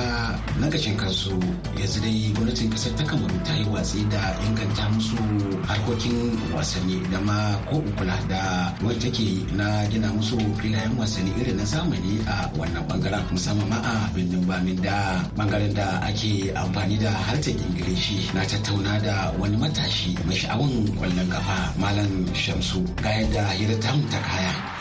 na 0.61 0.69
gashin 0.69 0.93
kansu. 0.97 1.33
Yanzu 1.77 2.01
dai 2.05 2.29
gwamnatin 2.37 2.69
ƙasar 2.69 2.93
ta 2.97 3.03
kamaru 3.03 3.37
ta 3.43 3.53
yi 3.57 3.65
watsi 3.65 4.05
da 4.09 4.21
inganta 4.45 4.85
musu 4.93 5.17
harkokin 5.65 6.37
wasanni 6.53 7.01
da 7.11 7.17
ma 7.25 7.57
ko 7.65 7.81
kula 7.97 8.13
da 8.29 8.69
wani 8.85 8.99
take 9.01 9.41
na 9.57 9.87
gina 9.89 10.07
musu 10.13 10.37
filayen 10.61 10.93
wasanni 11.01 11.33
irin 11.41 11.57
na 11.57 11.63
zamani 11.65 12.21
a 12.29 12.45
wannan 12.53 12.85
ɓangaren 12.87 13.25
musamman 13.33 13.69
ma 13.69 13.81
a 13.81 14.09
birnin 14.13 14.45
bamin 14.45 14.77
da 14.81 15.25
ɓangaren 15.35 15.73
da 15.73 15.97
ake 16.05 16.53
amfani 16.53 16.97
da 17.01 17.09
harshen 17.25 17.57
ingilishi 17.57 18.29
na 18.37 18.45
tattauna 18.45 19.01
da 19.01 19.33
wani 19.41 19.57
matashi 19.57 20.13
mai 20.29 20.37
sha'awan 20.37 20.93
ƙwallon 20.93 21.27
kafa 21.29 21.73
malam 21.81 22.25
shamsu. 22.37 22.85
Ga 23.01 23.09
yadda 23.09 23.49
hira 23.57 23.75
ta 23.81 23.89
kaya. 24.21 24.74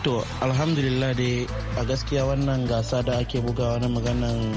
To 0.00 0.24
alhamdulillah 0.40 1.12
dai 1.12 1.44
a 1.76 1.82
gaskiya 1.84 2.24
wannan 2.24 2.64
gasa 2.64 3.04
da 3.04 3.20
ake 3.20 3.36
bugawa 3.44 3.76
na 3.76 3.88
maganan 3.92 4.56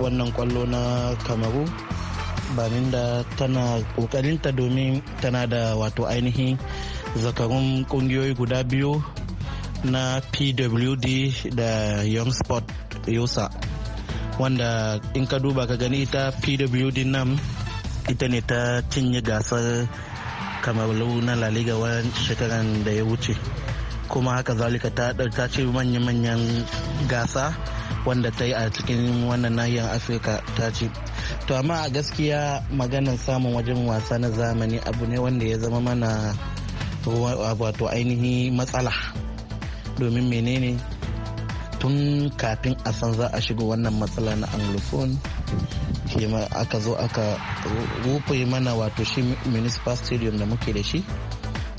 wannan 0.00 0.32
ƙwallo 0.32 0.64
na 0.64 1.12
kamaru 1.28 1.68
bamin 2.56 2.88
da 2.90 3.20
tana 3.36 3.84
kokarinta 3.96 4.48
domin 4.48 5.04
tana 5.20 5.44
da 5.46 5.76
wato 5.76 6.08
ainihin 6.08 6.56
zakarun 7.20 7.84
kungiyoyi 7.84 8.32
guda 8.32 8.64
biyu 8.64 8.96
na 9.84 10.24
pwd 10.32 11.06
da 11.52 12.00
young 12.08 12.32
sport 12.32 12.64
yosa 13.04 13.52
wanda 14.40 14.96
in 15.12 15.26
ka 15.28 15.36
duba 15.36 15.68
ka 15.68 15.76
gani 15.76 16.08
ita 16.08 16.32
pwd 16.40 16.98
nan 17.04 17.36
ita 18.08 18.24
ne 18.32 18.40
ta 18.40 18.80
cinye 18.88 19.20
gasar 19.20 19.84
kamaru 20.64 21.20
na 21.20 21.36
laliga 21.36 21.76
wani 21.76 22.08
shekaran 22.24 22.84
da 22.84 22.92
ya 22.92 23.04
wuce. 23.04 23.36
Kuma 24.10 24.34
haka 24.42 24.54
zalika 24.58 24.90
ta 24.90 25.46
ce 25.46 25.62
manya-manyan 25.62 26.42
gasa 27.06 27.54
wanda 28.06 28.30
ta 28.34 28.44
yi 28.44 28.52
a 28.52 28.66
cikin 28.74 29.24
wannan 29.30 29.54
nahiyar 29.54 29.94
afirka 29.94 30.42
ta 30.58 30.66
ce. 30.74 30.90
To 31.46 31.54
amma 31.54 31.86
a 31.86 31.88
gaskiya 31.94 32.66
maganar 32.74 33.14
samun 33.16 33.54
wajen 33.54 33.86
wasa 33.86 34.18
na 34.18 34.28
zamani 34.34 34.82
abu 34.82 35.06
ne 35.06 35.18
wanda 35.22 35.46
ya 35.46 35.58
zama 35.62 35.80
mana 35.80 36.34
wato 37.58 37.86
ainihi 37.86 38.50
matsala. 38.50 38.90
Domin 39.98 40.26
menene? 40.26 40.74
Tun 41.78 42.28
kafin 42.36 42.74
a 42.84 42.92
san 42.92 43.14
za 43.14 43.30
a 43.32 43.38
shiga 43.40 43.62
wannan 43.64 43.94
matsala 44.00 44.34
na 44.36 44.46
anglophone 44.50 45.14
aka 46.50 46.78
zo 46.80 46.92
aka 46.98 47.38
rufe 48.04 48.44
mana 48.44 48.74
wato 48.74 49.04
shi 49.04 49.22
municipal 49.46 49.96
stadium 49.96 50.36
da 50.38 50.44
muke 50.46 50.72
da 50.74 50.82
shi. 50.82 51.04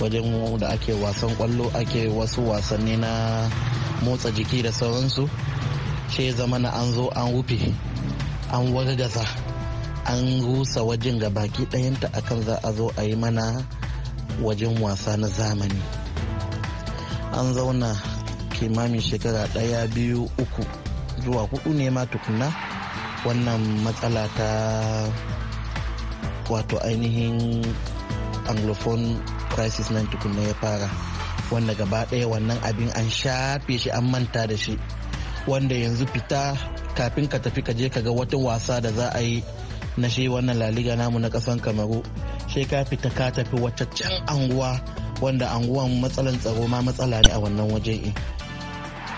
Wajen 0.01 0.57
da 0.59 0.67
ake 0.69 0.93
wasan 0.93 1.35
ƙwallo 1.37 1.69
ake 1.77 2.07
wasu 2.09 2.49
wasanni 2.49 2.97
na 2.97 3.49
motsa 4.03 4.31
jiki 4.31 4.61
da 4.63 4.71
sauransu. 4.71 5.29
Shi 6.09 6.31
zama 6.31 6.59
na 6.59 6.69
an 6.73 6.91
zo 6.93 7.07
an 7.15 7.31
rufe 7.33 7.73
an 8.51 8.73
wargaza 8.73 9.25
an 10.05 10.41
rusa 10.41 10.81
wajen 10.83 11.19
ga 11.19 11.29
baki 11.29 11.65
ɗayanta 11.65 12.07
akan 12.13 12.41
za 12.43 12.59
a 12.63 12.71
zo 12.73 12.91
a 12.97 13.03
yi 13.03 13.15
mana 13.15 13.63
wajen 14.41 14.79
wasa 14.81 15.17
na 15.17 15.27
zamani. 15.27 15.81
An 17.33 17.53
zauna 17.53 17.95
kimamin 18.59 19.01
shekara 19.01 19.47
ɗaya 19.53 19.87
biyu 19.87 20.23
uku 20.37 20.63
zuwa 21.23 21.43
huɗu 21.47 21.73
ne 21.73 21.89
ma 21.89 22.05
tukuna 22.05 22.51
wannan 23.25 23.61
matsala 23.83 24.27
ta 24.37 24.49
wato 26.49 26.77
ainihin 26.83 27.61
anglophone 28.49 29.19
crisis 29.53 29.91
nan 29.91 30.07
tukunna 30.07 30.41
ya 30.47 30.53
fara 30.55 30.89
wanda 31.51 31.75
gaba 31.75 32.05
ɗaya 32.07 32.27
wannan 32.31 32.57
abin 32.63 32.89
an 32.95 33.09
shafe 33.11 33.77
shi 33.77 33.89
an 33.91 34.07
manta 34.11 34.47
da 34.47 34.55
shi. 34.57 34.79
Wanda 35.47 35.75
yanzu 35.75 36.07
fita 36.07 36.55
kafin 36.95 37.27
ka 37.27 37.37
tafi 37.39 37.61
ka 37.61 37.73
je 37.73 37.89
ka 37.89 37.99
ga 38.01 38.11
wata 38.11 38.37
wasa 38.39 38.79
da 38.81 38.91
za 38.91 39.11
a 39.13 39.19
yi 39.21 39.43
na 39.97 40.07
shi 40.07 40.27
wannan 40.31 40.57
laliga 40.57 40.95
namu 40.95 41.19
na 41.19 41.27
ƙasan 41.29 41.59
kamaru. 41.59 41.99
Sai 42.47 42.63
ka 42.65 42.83
fita 42.87 43.09
ka 43.11 43.31
tafi 43.35 43.57
wata 43.59 43.85
can 43.91 44.15
anguwa 44.31 44.79
wanda 45.21 45.51
anguwan 45.51 45.99
matsalan 46.01 46.39
tsaro 46.39 46.63
ma 46.71 46.79
matsala 46.81 47.19
ne 47.21 47.31
a 47.35 47.39
wannan 47.39 47.67
waje. 47.71 48.13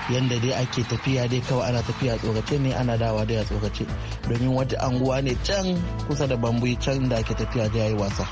Yanda 0.09 0.35
dai 0.41 0.51
ake 0.65 0.83
tafiya 0.83 1.29
dai 1.29 1.39
kawai 1.39 1.69
ana 1.69 1.81
tafiya 1.85 2.17
tsorace 2.19 2.59
ne 2.59 2.73
ana 2.73 2.97
dawa 2.97 3.23
dai 3.29 3.37
a 3.39 3.43
tsorace 3.45 3.85
domin 4.27 4.51
wata 4.57 4.75
anguwa 4.83 5.21
ne 5.23 5.35
can 5.47 5.77
kusa 6.09 6.27
da 6.27 6.35
bambu 6.35 6.67
can 6.83 7.07
da 7.09 7.17
ake 7.21 7.33
tafiya 7.37 7.69
da 7.71 7.85
yi 7.87 7.93
wasa. 7.95 8.25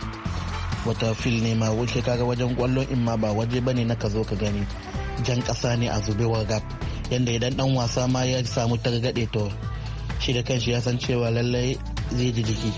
Wata 0.86 1.14
fil 1.16 1.42
ne 1.44 1.54
ma 1.56 1.70
wuce 1.70 2.02
kaga 2.02 2.24
wajen 2.26 2.56
ƙwallon 2.56 2.90
in 2.92 3.04
ma 3.04 3.16
ba 3.18 3.32
waje 3.34 3.62
ba 3.62 3.74
ne 3.74 3.84
na 3.86 3.96
ka 3.96 4.10
zo 4.10 4.24
ka 4.24 4.36
gani. 4.36 4.66
Jan 5.24 5.42
kasa 5.42 5.76
ne 5.78 5.88
a 5.88 6.02
zube 6.02 6.26
gab 6.48 6.64
yanda 7.12 7.32
idan 7.32 7.56
dan 7.58 7.76
wasa 7.76 8.08
ma 8.08 8.24
ya 8.24 8.42
samu 8.44 8.78
targaɗe 8.78 9.30
to 9.32 9.52
shi 10.20 10.34
da 10.34 10.42
kanshi 10.42 10.72
ya 10.72 10.80
san 10.82 10.98
cewa 10.98 11.30
lallai 11.32 11.78
zai 12.12 12.32
ji 12.32 12.44
jiki. 12.44 12.72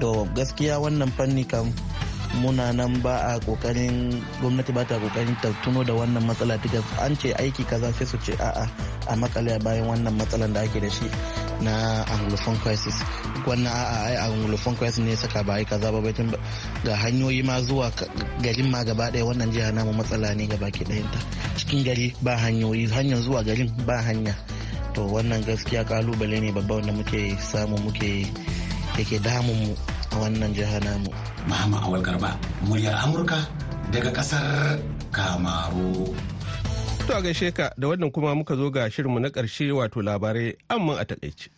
To 0.00 0.24
gaskiya 0.34 0.78
wannan 0.78 1.10
fanni 1.16 1.44
kam 1.44 1.72
muna 2.42 2.72
nan 2.72 3.02
ba 3.02 3.34
a 3.34 3.40
ƙoƙarin 3.40 4.14
gwamnati 4.40 4.72
ba 4.72 4.84
ta 4.84 4.94
ƙoƙarin 4.98 5.34
ta 5.42 5.50
tuno 5.64 5.82
da 5.84 5.92
wannan 5.94 6.22
matsala. 6.26 6.58
Ta 6.62 7.04
an 7.04 7.16
ce 7.16 7.34
aiki 7.34 7.64
kaza 7.66 7.92
sai 7.92 8.06
su 8.06 8.18
ce 8.22 8.32
a'a 8.38 8.68
a 9.08 9.16
makale 9.16 9.58
bayan 9.64 9.86
wannan 9.90 10.14
matsalan 10.18 10.52
da 10.54 10.60
ake 10.62 10.80
da 10.80 10.88
shi. 10.88 11.10
Na 11.60 12.04
anglophone 12.08 12.56
crisis. 12.64 12.96
Wannan 13.46 13.68
a'a 13.72 13.96
ai 14.12 14.16
anglophone 14.28 14.76
crisis 14.76 14.98
ne 15.04 15.16
saka 15.16 15.42
ba 15.44 15.60
ai 15.60 15.64
kaza 15.64 15.92
ba 15.92 16.00
bai 16.00 16.12
ga 16.84 16.94
hanyoyi 16.96 17.42
ma 17.44 17.60
zuwa 17.60 17.90
garin 18.42 18.68
ma 18.70 18.84
gaba 18.84 19.10
ɗaya 19.12 19.24
wannan 19.24 19.50
jiha 19.52 19.72
namu 19.72 19.92
matsala 19.92 20.34
ne 20.34 20.46
gaba 20.46 20.70
ke 20.70 20.84
ɗayanta. 20.84 21.18
Cikin 21.56 21.84
gari 21.84 22.14
ba 22.22 22.36
hanyoyi 22.36 22.88
hanyar 22.88 23.20
zuwa 23.20 23.44
garin 23.44 23.68
ba 23.86 24.00
hanya. 24.02 24.34
To 24.94 25.06
wannan 25.06 25.44
gaskiya 25.46 25.84
ƙalubale 25.84 26.40
ne 26.40 26.50
babba 26.52 26.74
wanda 26.80 26.92
muke 26.92 27.36
samu 27.38 27.78
muke 27.78 28.26
yake 28.98 29.18
damun 29.22 29.56
mu 29.68 29.72
a 30.12 30.16
wannan 30.18 30.50
jiha 30.54 30.80
namu. 30.84 31.10
Mahama 31.48 31.78
Awal 31.86 32.02
Garba, 32.02 32.36
muryar 32.66 32.94
Amurka 33.00 33.38
daga 33.92 34.10
ƙasar 34.12 34.78
Kamaru. 35.10 36.29
To 37.06 37.16
a 37.16 37.22
gaishe 37.22 37.52
ka 37.54 37.70
da 37.78 37.88
wannan 37.88 38.12
kuma 38.12 38.34
muka 38.34 38.56
zo 38.56 38.70
ga 38.70 38.90
shirinmu 38.90 39.20
na 39.20 39.28
ƙarshe 39.30 39.72
wato 39.72 40.02
labarai 40.02 40.56
amma 40.68 40.96
a 41.00 41.04
taƙaice. 41.04 41.48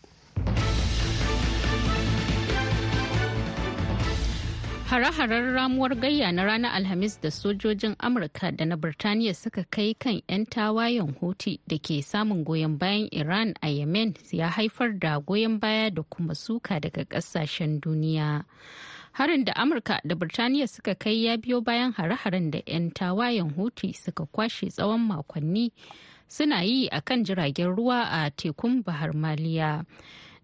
Hare-haren 4.93 5.53
ramuwar 5.53 5.95
gayya 5.95 6.31
na 6.31 6.43
ranar 6.43 6.71
Alhamis 6.75 7.17
da 7.21 7.29
sojojin 7.31 7.95
Amurka 7.97 8.51
da 8.55 8.65
na 8.65 8.75
Birtaniya 8.75 9.33
suka 9.35 9.63
kai 9.71 9.95
kan 9.97 10.21
'yan 10.29 10.45
tawayen 10.45 11.17
Houthi 11.19 11.59
da 11.67 11.77
ke 11.81 12.03
samun 12.05 12.43
goyon 12.45 12.77
bayan 12.77 13.09
Iran 13.11 13.55
a 13.63 13.69
Yemen 13.73 14.13
ya 14.29 14.49
haifar 14.49 14.99
da 14.99 15.17
goyon 15.19 15.57
baya 15.59 15.89
da 15.89 16.03
kuma 16.03 16.35
suka 16.35 16.79
daga 16.79 17.05
ƙasashen 17.09 17.79
duniya. 17.81 18.45
Harin 19.13 19.45
da 19.45 19.53
Amurka 19.53 19.99
da 20.05 20.15
Birtaniya 20.15 20.67
suka 20.67 20.95
kai 20.95 21.23
ya 21.25 21.37
biyo 21.37 21.61
bayan 21.63 21.93
hare-haren 21.93 22.51
da 22.51 22.59
'yan 22.65 22.91
tawayen 22.91 23.53
Houthi 23.55 23.93
suka 23.95 24.25
kwashe 24.25 24.69
tsawon 24.73 25.01
makonni 25.07 25.71
suna 26.27 26.61
yi 26.63 26.87
a 26.91 27.01
kan 27.01 27.23
jiragen 27.23 27.75
ruwa 27.75 28.03
a 28.09 28.31
tekun 28.31 28.83
Bahar 28.83 29.13
Maliya. 29.13 29.85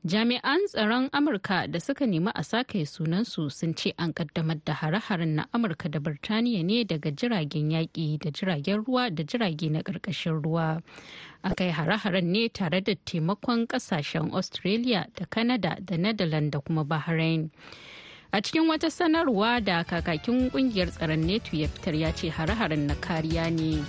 jami'an 0.06 0.64
tsaron 0.72 1.10
amurka 1.12 1.68
da 1.68 1.80
suka 1.80 2.06
nemi 2.08 2.32
a 2.34 2.44
sake 2.44 2.86
sunansu 2.88 3.52
sun 3.52 3.74
ce 3.76 3.92
an 3.98 4.14
kaddamar 4.14 4.56
da 4.64 4.74
hare-haren 4.74 5.36
na 5.36 5.44
amurka 5.54 5.90
da 5.92 6.00
birtaniya 6.00 6.64
ne 6.64 6.84
daga 6.86 7.12
jiragen 7.12 7.72
yaƙi 7.72 8.18
da 8.20 8.32
jiragen 8.32 8.86
ruwa 8.86 9.10
da 9.14 9.24
jirage 9.24 9.68
na 9.70 9.82
ƙarƙashin 9.84 10.42
ruwa 10.42 10.82
a 11.44 11.56
kai 11.56 11.72
hare-haren 11.72 12.32
ne 12.32 12.48
tare 12.48 12.80
da 12.82 12.96
taimakon 13.04 13.68
ƙasashen 13.68 14.32
australia 14.34 15.06
da 15.20 15.26
canada 15.26 15.76
da 15.84 15.98
netherlands 15.98 16.52
da 16.52 16.60
kuma 16.62 16.86
bahrain 16.86 17.50
a 18.32 18.42
cikin 18.42 18.68
wata 18.70 18.92
sanarwa 18.92 19.62
da 19.64 19.84
kakakin 19.84 20.50
ƙungiyar 20.52 20.92
tsaron 20.92 21.26
neto 21.26 21.58
ya 21.58 21.68
fitar 21.68 21.96
ya 21.96 22.12
ce 22.14 22.30
hare-haren 22.30 22.88
na 22.88 22.96
kariya 22.96 23.50
ne 23.52 23.82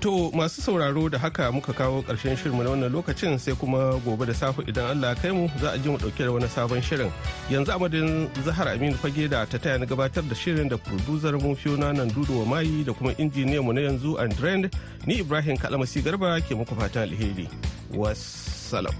To 0.00 0.30
masu 0.32 0.62
sauraro 0.62 1.08
da 1.10 1.18
haka 1.18 1.52
muka 1.52 1.72
kawo 1.72 2.00
ƙarshen 2.02 2.32
shirinmu 2.36 2.64
na 2.64 2.70
wannan 2.70 2.88
lokacin 2.92 3.36
sai 3.38 3.52
kuma 3.54 4.00
gobe 4.00 4.24
da 4.26 4.32
safe 4.32 4.64
idan 4.64 4.96
Allah 4.96 5.14
kai 5.14 5.28
mu 5.30 5.44
za 5.60 5.72
a 5.72 5.78
ji 5.78 5.90
mu 5.90 5.98
ɗauke 5.98 6.24
da 6.24 6.32
wani 6.32 6.48
sabon 6.48 6.80
shirin. 6.80 7.12
Yanzu 7.50 7.68
amadin 7.76 8.30
Zahar 8.40 8.72
Aminu 8.72 8.96
Fage 8.96 9.28
da 9.28 9.44
ta 9.44 9.58
taya 9.58 9.76
na 9.78 9.84
gabatar 9.84 10.24
da 10.26 10.32
shirin 10.34 10.70
da 10.70 10.78
producer 10.78 11.36
mu 11.36 11.54
Fiona 11.54 11.92
nan 11.92 12.08
Dudu 12.08 12.40
wa 12.40 12.56
Mayi 12.56 12.82
da 12.82 12.94
kuma 12.94 13.12
injiniyan 13.20 13.60
mu 13.62 13.72
na 13.76 13.80
yanzu 13.92 14.16
Andrend 14.16 14.72
ni 15.06 15.20
Ibrahim 15.20 15.58
Kalamasi 15.58 16.00
Garba 16.00 16.40
ke 16.40 16.56
muku 16.56 16.72
fatan 16.80 17.04
alheri. 17.12 17.44
Wassalam. 17.92 18.96